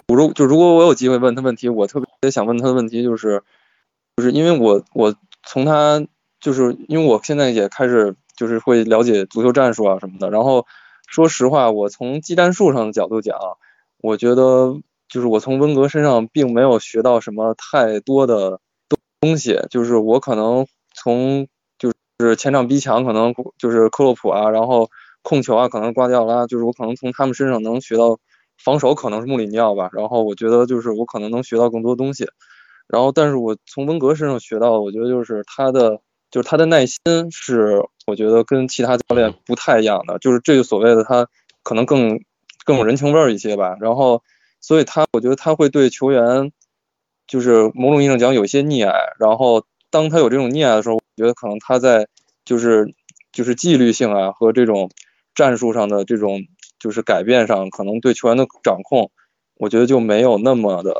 [0.06, 3.42] 我如就如果我有机会问他问题，我特别想问他的问题就是，
[4.16, 5.12] 就是因为我我
[5.44, 6.06] 从他
[6.38, 10.66] 就是因为我现在也开始就是会了解足球战术啊什么的，然后
[11.08, 13.36] 说实话，我从技战术上的角度讲，
[13.98, 14.76] 我觉得
[15.08, 20.64] 就是我从温格身上并没有学到什么太多的东东西，就是我可能
[20.94, 24.88] 从就是前场逼抢可能就是克洛普啊，然后
[25.28, 28.20] 控球啊可能瓜迪奥拉，就是我可能从他们身上能学到
[28.62, 32.28] 防守可能是穆里尼奥吧，然后我觉得就是我可能能学到更多东西，
[32.86, 36.00] 然后但是我从温格身上学到，我觉得就是他的
[36.30, 36.98] 就是他的耐心
[37.32, 41.26] 是我觉得跟其他教练不太一样的，就是这个所谓的他
[41.64, 42.20] 可能更
[42.64, 44.22] 更有人情味儿一些吧，然后
[44.60, 46.52] 所以他我觉得他会对球员
[47.26, 52.06] 就是某种意义上讲有一些溺爱，然后当他有这种溺爱的时候，我觉得可能他在
[52.44, 52.94] 就是
[53.32, 54.88] 就是纪律性啊和这种
[55.37, 56.41] 战术上的这种
[56.80, 59.12] 就是改变上，可能对球员的掌控，
[59.55, 60.97] 我觉得就没有那么的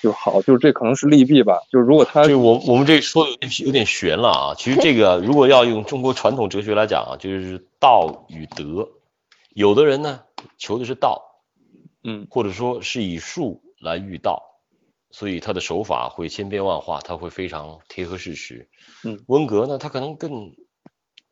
[0.00, 1.60] 就好，就是这可能是利弊吧。
[1.70, 4.54] 就是如果他这我我们这说的有点有点悬了啊。
[4.56, 8.88] 其实这个如果要用中国传统哲学来讲啊，就是道与德。
[9.54, 10.22] 有的人呢
[10.56, 11.42] 求的是道，
[12.02, 14.42] 嗯或者说是以术来御道，
[15.10, 18.68] 所以他的手法会千变万化，他会非常贴合事实。
[19.04, 20.54] 嗯，温格呢，他可能更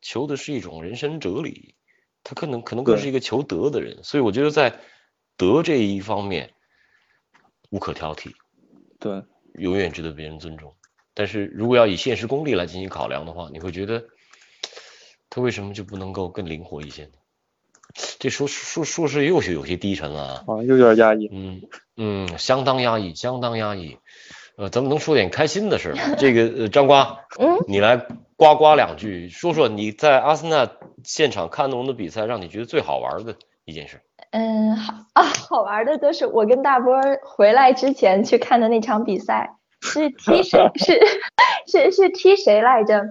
[0.01, 1.75] 求的是一种人生哲理，
[2.23, 4.81] 他可能可能更是一个求德的人，所以我觉得在
[5.37, 6.51] 德这一方面
[7.71, 8.33] 无可挑剔，
[8.99, 9.23] 对，
[9.55, 10.75] 永远值得别人尊重。
[11.15, 14.05] 但是如果要以现实功利来进行考量的话，你会觉得
[15.29, 17.11] 他为什么就不能够更灵活一些呢？
[18.21, 20.45] 这说说说是又是有些低沉了啊。
[20.47, 21.29] 啊，又有点压抑。
[21.33, 21.63] 嗯
[21.97, 23.99] 嗯，相当压抑，相当压抑。
[24.57, 26.15] 呃，咱们能说点开心的事儿吗？
[26.19, 28.07] 这个呃，张瓜，嗯，你来
[28.41, 30.67] 呱呱两句，说说你在阿森纳
[31.05, 33.37] 现场看懂的比赛，让你觉得最好玩的
[33.67, 34.01] 一件事。
[34.31, 40.59] 嗯，好啊，好玩的就是我跟大波儿回来之前去看的那场比赛，是踢谁？
[40.81, 41.01] 是
[41.67, 43.05] 是是踢谁来着？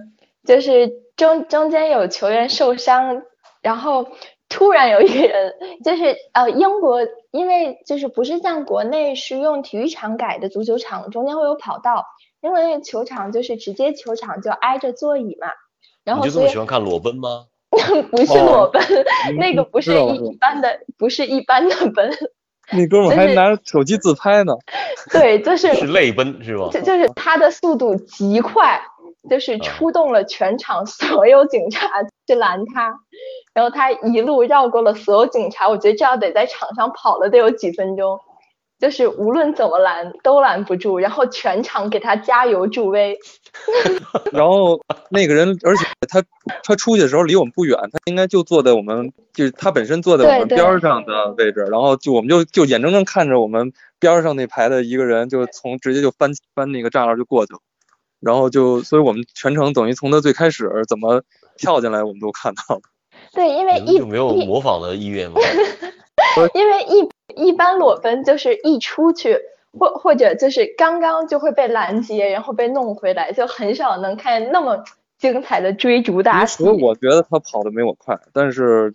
[0.44, 3.22] 就是中中间有球员受伤，
[3.62, 4.08] 然后
[4.48, 5.54] 突然有一个人，
[5.84, 12.04] 就是呃英国，因为就是不是像国内是用体育场改的足球场，中间会有跑道，
[12.40, 15.48] 因为球场就是直接球场就挨着座椅嘛，
[16.04, 17.46] 然后你就这么喜欢看裸奔吗？
[17.70, 18.82] 不是裸奔，
[19.28, 22.10] 嗯那个不是一一般的，不是一般的奔。
[22.72, 24.54] 那哥们儿还拿手机自拍呢。
[25.10, 26.68] 对，就是是泪奔是吧？
[26.72, 28.80] 就就是他的速度极快，
[29.28, 31.88] 就是嗯出动了全场所有警察
[32.26, 32.98] 去拦他，
[33.54, 38.20] 然后他一路绕过了所有警察，我觉得这样得在场上跑了得有几分钟，
[38.80, 43.18] 就是无论怎么拦都拦不住，然后全场给他加油助威。
[44.32, 46.22] 然后那个人，而且他
[46.62, 57.58] 他出去的时候离我们不远，他应该就坐在我们，就是他本身坐在我们边儿上的位置，然后就我们就就眼睁睁看着我们边儿上那排的一个人就从直接就翻翻那个栅栏就过去了，
[58.20, 61.22] 然后就所以我们全程等于从他最开始怎么
[61.58, 62.82] 跳进来我们都看到了。
[63.34, 65.40] 对，因为就没有模仿的意愿吗？
[66.54, 67.08] 因为一
[67.46, 69.38] 一般裸奔就是一出去，
[69.78, 74.84] 或或者就是刚刚就会被拦截，然后被弄回来，就很少能看见那么
[75.18, 76.84] 精彩的追逐大戏其实。
[76.84, 78.94] 我觉得他跑的没我快，但是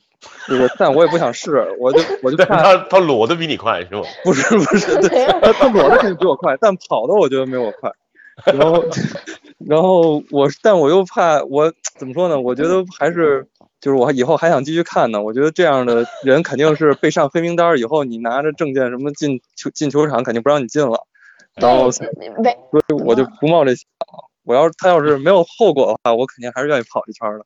[0.49, 4.03] 我但我也不想试，我就我就但怕他他裸的比你快是吗？
[4.23, 7.91] 不是不是，对他裸的肯定比我快，但跑的我觉得没我快。
[8.45, 8.84] 然后，
[9.65, 12.38] 然后我，但我又怕我怎么说呢？
[12.38, 13.47] 我觉得还是
[13.86, 15.21] 就是我以后还想继续看呢。
[15.21, 21.05] 我觉得这样的人肯定是被上黑名单儿以后，你拿着证件什么进球进球场肯定不让你进了。
[21.53, 22.09] 然后，所以
[23.05, 24.27] 我就不冒这险了。
[24.43, 27.45] 我要是他要是没有后果的话，我肯定还是愿意跑一圈的。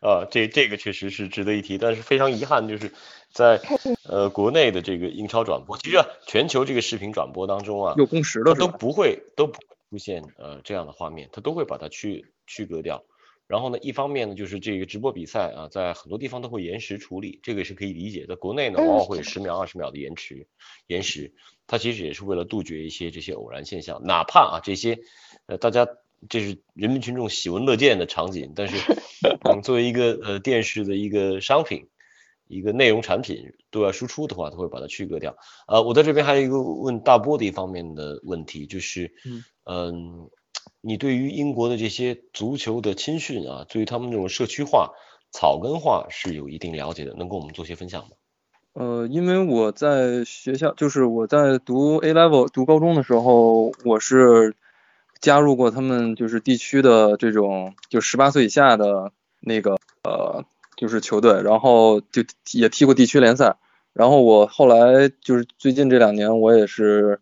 [0.06, 2.92] 啊，这这个确实是值得一提，但是非常遗憾，就是
[3.32, 3.58] 在
[4.06, 8.68] 呃国内的这个英超转播，其实啊全球这个视频转播当中啊，有共识的都？
[8.68, 13.04] 不会都不会出现呃这样的画面，他都会把它区区隔掉。
[13.46, 18.34] 然后呢，一方面呢，就是这个直播比赛啊，在很多地方都会延时处理，这个是可以理解在。
[18.34, 20.46] 国内呢，嗯往往会有十秒、二十秒的延迟
[20.86, 21.34] 延时，
[21.66, 25.00] 它其实也是为了杜绝一些这些偶然现象，哪怕啊这些
[25.46, 25.86] 呃大家
[26.28, 28.76] 这是人民群众喜闻乐见的场景，但是
[29.44, 31.88] 嗯作为一个呃电视的一个商品。
[32.48, 35.38] 一个内容产品对外输出的话，它会把它区隔掉。
[35.66, 40.30] 呃，我在这边还有一个问大波的一方面的问题，就是，嗯嗯，
[40.80, 44.92] 你对于英国的这些足球的青训啊，对于他们这种社区化、
[45.30, 48.10] 草根化是有一定了解的，能跟我们做些分享吗？
[48.74, 54.54] 呃，因为我在学校，就是我在读 A level 读高中的时候，我是
[55.20, 60.44] 加入过他们就是地区的这种就十八岁以下的那个呃
[60.76, 63.56] 就是球队，然后就也踢过地区联赛。
[63.92, 67.20] 然后我后来就是最近这两年，我也是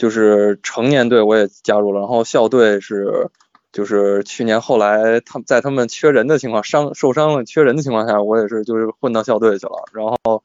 [0.00, 3.28] 就是成年队我也加入了，然后校队是
[3.70, 10.42] 就是去年后来他们在他们缺人的情况伤受伤了缺人的情况下，我也是就是混到校队去了，然后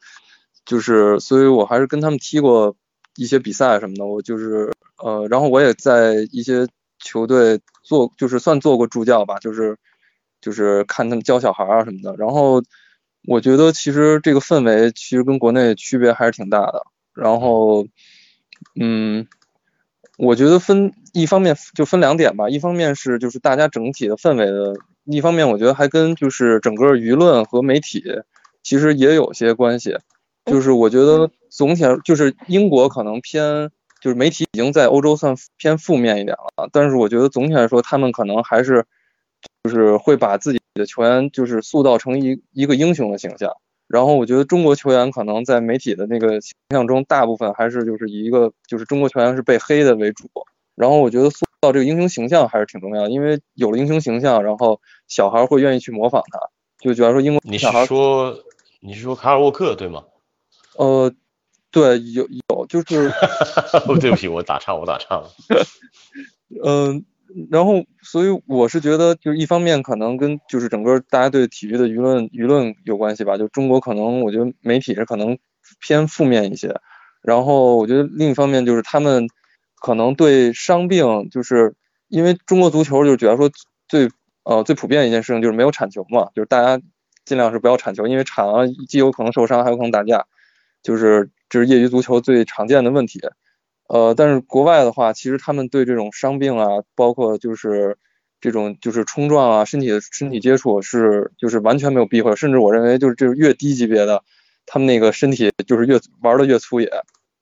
[0.65, 2.75] 就是所以我还是跟他们踢过
[3.15, 6.67] 一些比赛什么的，我就是呃，然后我也在一些
[6.99, 9.77] 球队做就是算做过助教吧，就是
[10.41, 12.61] 就是看他们教小孩啊什么的，然后
[13.25, 17.87] 我觉得其实这个氛围其实跟国内区别还是挺大的，然后
[18.77, 19.25] 嗯。
[20.17, 28.03] 我觉得分一方面就分两点吧，一方面是就是大家整体的氛围的，一方面我觉得还跟就是整个舆论和媒体
[28.63, 29.97] 其实也有些关系。
[30.45, 38.85] 就是我觉得总体上就是英国可能偏就是媒体已经在欧洲算偏负面一点了，但是我觉得总体来说他们可能还是
[39.63, 43.51] 就是会把自己的球员就是塑造成一一个英雄的形象。
[43.87, 50.29] 然后我觉得中国球员可能在媒体的那个形象中，大部分还是就是以一个就是中国球员是被黑的为主。
[50.75, 56.39] 然后我觉得塑造这个英雄形象还是挺重要的，因为有了英雄形象，然后小孩会愿意去模仿他。
[56.79, 58.37] 就比方说英国你是小孩，说
[58.81, 60.03] 你是说卡尔沃克对吗？
[60.77, 61.13] 呃，
[61.71, 63.09] 对，有有，就是
[64.01, 65.29] 对不起，我打岔，我打岔了。
[66.61, 67.05] 嗯，
[67.51, 73.37] 然后所以我是觉得，就是一方面可能跟就是整个大家对体育的舆论舆论有关系吧。
[73.37, 75.37] 就中国可能我觉得媒体是可能
[75.79, 76.75] 偏负面一些，
[77.21, 79.27] 然后我觉得另一方面就是他们
[79.81, 81.75] 可能对伤病，就是
[82.07, 83.49] 因为中国足球就是主要说
[83.87, 84.09] 最
[84.43, 86.81] 呃最普遍一件事情就是没有铲球嘛，就是大家
[87.25, 90.25] 尽量是不要铲球，因为铲了既有可能受伤，还有可能打架，
[90.83, 93.19] 就是这是业余足球最常见的问题。
[93.87, 97.97] 呃，但是国外的话，其实他们对这种伤病啊，包括就是
[98.41, 104.23] 这种就是冲撞啊，身体的身体接触是就是完全没有避讳，甚至我认为就是这是越低级别的，
[104.65, 106.89] 他们那个身体就是越玩的越粗野。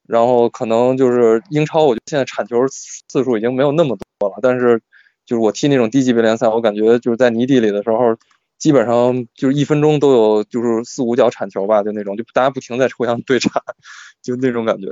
[0.06, 4.82] 然后可能就是英超，我觉得现在铲球次数已经没有那么多了，但是
[5.26, 8.18] 就是我踢那种低级别联赛，我感觉就是在泥地里的时候，
[8.60, 13.50] 基本上就是一分钟都有就是四五脚铲球吧，就那种就大家不停在互相对铲，
[14.22, 14.88] 就那种感觉。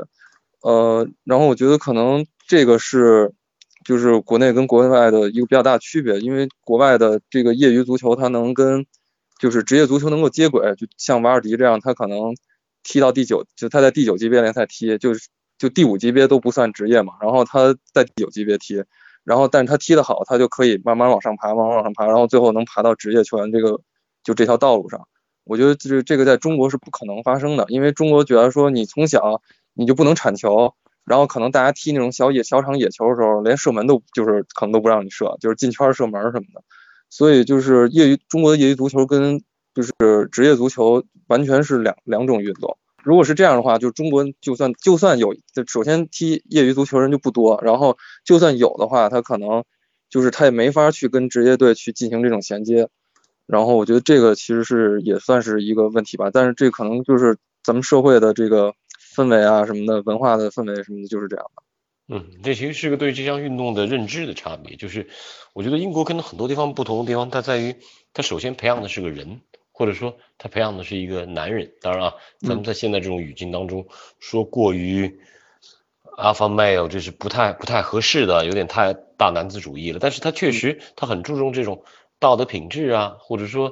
[0.62, 3.34] 呃，然后我觉得可能这个是
[3.84, 8.86] 就是国内跟国外的一个比较大的区别，因为国外的这个业余足球它能跟
[9.40, 12.36] 就是职业足球能够接轨，就像瓦尔迪这样，他可能
[12.84, 18.84] 踢到第九，就他在第九级别联赛踢，就是就第五级别都不算职业嘛，然后他在第九级别踢，
[19.24, 23.82] 然后但是他踢得好，他就可以慢慢往上爬，慢慢往上爬，然后最后能爬到职业球员这个
[24.24, 25.08] 就这条道路上。
[25.44, 29.42] 我觉得这这个在中国是不可能发生的，因为中国觉得说你从小。
[29.74, 30.74] 你就不能铲球，
[31.06, 36.64] 然后可能大家踢那种小野小场野球的时候，连射门都就是可能都不让你射，就是进圈射门什么的。
[37.10, 39.42] 所以就是业余中国的业余足球跟
[39.74, 39.92] 就是
[40.32, 42.78] 职业足球完全是两两种运动。
[43.04, 45.34] 如果是这样的话，就中国就算就算有，
[45.68, 49.64] 首先踢业余足球人就不多，然后就算有的话，他可能
[50.10, 52.90] 就是他也没法去跟职业队去进行这种衔接。
[53.48, 58.74] 然后我觉得这个其实是也算是一个问题吧，但是这可能就是咱们社会的这个。
[59.16, 61.64] 氛围啊什么的，文化的氛围什么的，就是这样的。
[62.14, 64.76] 嗯，这其实是个对这项运动的认知的差别。
[64.76, 65.08] 就是
[65.54, 67.76] 我觉得英国跟很多地方不同的地方，它在于
[68.14, 69.40] 它首先培养的是个人，
[69.72, 71.72] 或者说它培养的是一个男人。
[71.80, 73.88] 当然啊，咱们在现在这种语境当中
[74.20, 75.22] 说过于
[76.18, 80.00] alpha male 这是不太不太合适的，有点太大男子主义了。
[80.00, 81.86] 但是它确实它很注重这种
[82.20, 83.72] 道德品质啊，或者说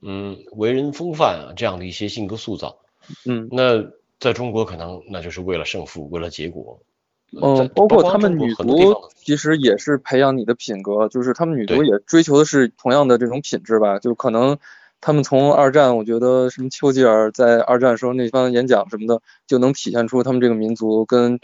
[0.00, 2.78] 嗯为人风范啊这样的一些性格塑造。
[3.26, 3.92] 嗯，那。
[4.20, 6.80] 在中国，可能那就是为了胜负，为了结果。
[7.42, 13.98] 嗯，包括他们女足其实也是培养你的品格，就是他们女足也追求的是同样的这种品质吧。
[13.98, 14.56] 就可能
[15.00, 21.40] 他们从二战，我觉得什么丘吉尔在二战时候那番演讲什么的，就能体现出他们这个民族跟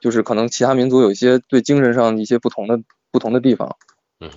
[0.00, 3.76] 就是可能其他民族有一些对精神上一些不同的不同的地方。
[4.20, 4.30] 嗯。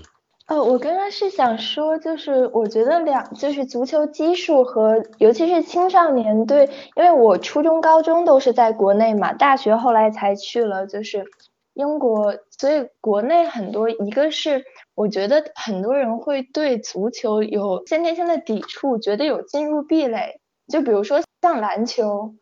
[0.47, 11.25] 呃，我刚刚是想说，就是我觉得两就是足球基数和尤其是青少年队，因为我初中、高中都是在国内嘛，大学后来才去了就是
[11.73, 22.35] 英国，所以国内很多一个是我觉得很多人会对足球有先天性的抵触，觉得有进入壁垒，就比如说像篮球。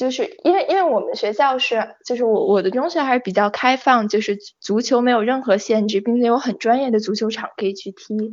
[0.00, 8.32] 就是因为因为我们学校是，就是我我的中学还是比较开放，就是足球没有任何限制，并且有很专业的足球场可以去踢。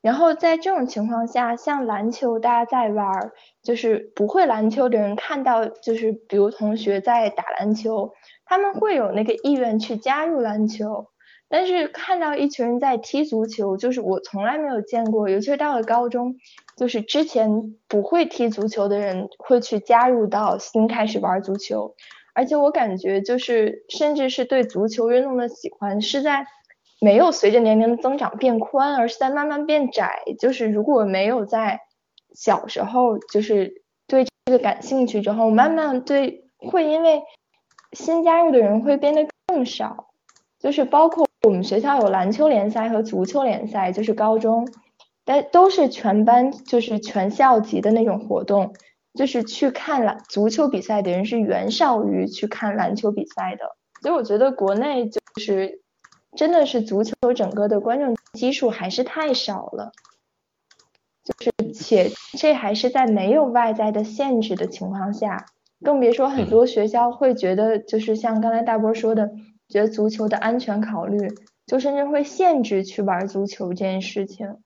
[0.00, 3.32] 然后在这种情况下，像篮球大家在玩，
[3.62, 8.14] 就是不会篮球的人看到，就是比如同学在打篮球，
[8.46, 11.08] 他们会有那个意愿去加入篮球。
[11.50, 16.36] 但是看到一群人在踢足球，就是我从来没有见过，尤其是到了高中，
[16.76, 21.94] 就是之前不会踢足球的人会去加入到新开始玩足球，
[22.34, 26.46] 而且我感觉就是甚至是对足球运动的喜欢是在
[27.00, 30.22] 没有随着年龄的增长变宽，而是在慢慢变窄。
[30.38, 31.80] 就是如果没有在
[32.34, 37.22] 小时候就是对这个感兴趣之后，慢慢对会因为
[37.92, 40.08] 新加入的人会变得更少，
[40.58, 41.24] 就是包括。
[41.46, 44.66] 我们学校有篮球联赛和足球联赛，就是高中，
[45.24, 48.74] 但都是全班就是全校级的那种活动，
[49.14, 55.80] 就是去看篮足球比赛的人是远少于去看篮球比赛的，所以我觉得国内就是
[56.36, 59.92] 真的是足球整个的观众基数还是太少了，
[61.24, 65.46] 就是且这还是在没有外在的限制的情况下，
[65.82, 69.30] 更别说很多学校会觉得就是像刚才大波说的。
[69.66, 71.16] 觉得足球的安全考虑，
[71.66, 74.58] 就甚至会限制去玩足球这件事情。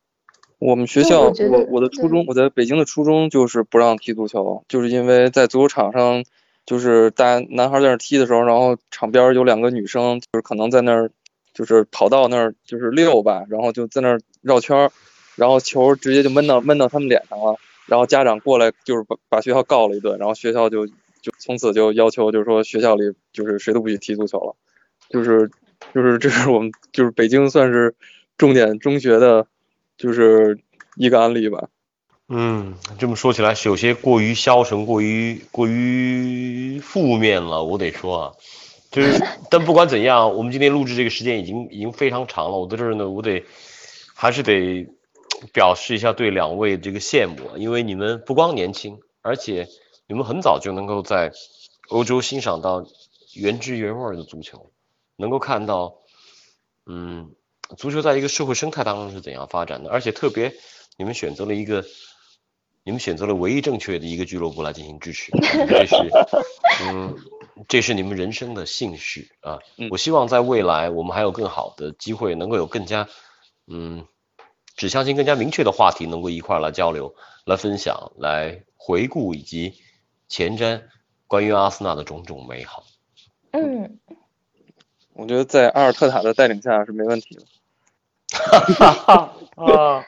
[0.58, 6.24] 我们学校，我我的初中，我在北京的初中就是不让踢足球，就是因为在足球场上，
[6.66, 11.10] 就是大男孩在那踢的时候，然后场边有两个女生，就是可能在那儿，
[11.54, 14.90] 就是跑到那儿就是溜吧，然后就在那儿绕圈儿，
[15.36, 17.56] 然后球直接就闷到闷到他们脸上了，
[17.86, 24.56] 然后家长过来就是把把学校告了一顿，然后学校就就从此就要求就是说学校里就是谁都不许踢足球了，
[25.08, 25.48] 就是
[25.94, 27.94] 就是这是我们就是北京算是
[28.36, 29.46] 重点中学的，
[29.98, 30.60] 就是
[30.96, 31.68] 一个案例吧。
[32.28, 38.32] 嗯，这么说起来是有些过于消沉，过于过于负面了，我得说啊，
[38.90, 43.44] 就是但不管怎样，我们今天录制这个时间已经已经非常长了，我在这儿呢，我得
[44.14, 44.86] 还是得
[45.54, 49.66] 表示一下对两位这个羡慕，因为你们不光年轻，而且
[50.06, 51.32] 你们很早就能够在
[51.88, 52.84] 欧洲欣赏到
[53.34, 54.70] 原汁原味的足球，
[55.16, 55.94] 能够看到，
[56.84, 57.30] 嗯，
[57.76, 60.54] 足球在一个社会生态当中是怎样发展的，而且特别
[60.96, 61.84] 你们选择了一个。
[62.84, 65.30] 你们选择了唯一正确的一个俱乐部来进行支持，
[65.68, 65.94] 这是，
[66.84, 67.14] 嗯，
[67.68, 69.58] 这是你们人生的幸事啊！
[69.90, 73.06] 我希望在未来我们还有更好的机会，能够有更加，
[73.66, 74.06] 嗯，
[74.74, 77.14] 指向性更加明确的话题，能够一块儿来交流、
[77.44, 79.74] 来分享、来回顾以及
[80.26, 80.84] 前瞻
[81.26, 82.86] 关于阿森纳的种种美好。
[83.50, 83.98] 嗯，
[85.12, 87.42] 我觉得在阿尔特塔的带领下是没问题的。
[88.32, 90.04] 哈哈哈啊！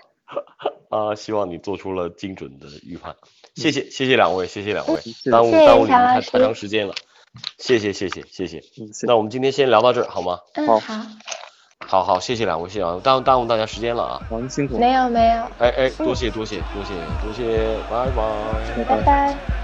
[0.90, 3.14] 啊，希望你做出了精准的预判。
[3.54, 5.00] 谢谢，谢谢两位，谢谢两位，
[5.30, 6.94] 耽误耽误你们太太长时间了。
[7.58, 8.62] 谢谢，谢谢，谢谢。
[9.06, 10.40] 那我们今天先聊到这儿，好吗？
[10.54, 10.80] 嗯，好。
[11.86, 14.20] 好好，谢谢两位，谢谢两位，耽误耽误大家时间了啊。
[14.48, 14.78] 辛苦。
[14.78, 15.42] 没有没有。
[15.58, 18.84] 哎哎，多谢多谢多谢多谢，拜拜。
[18.84, 19.59] 拜拜。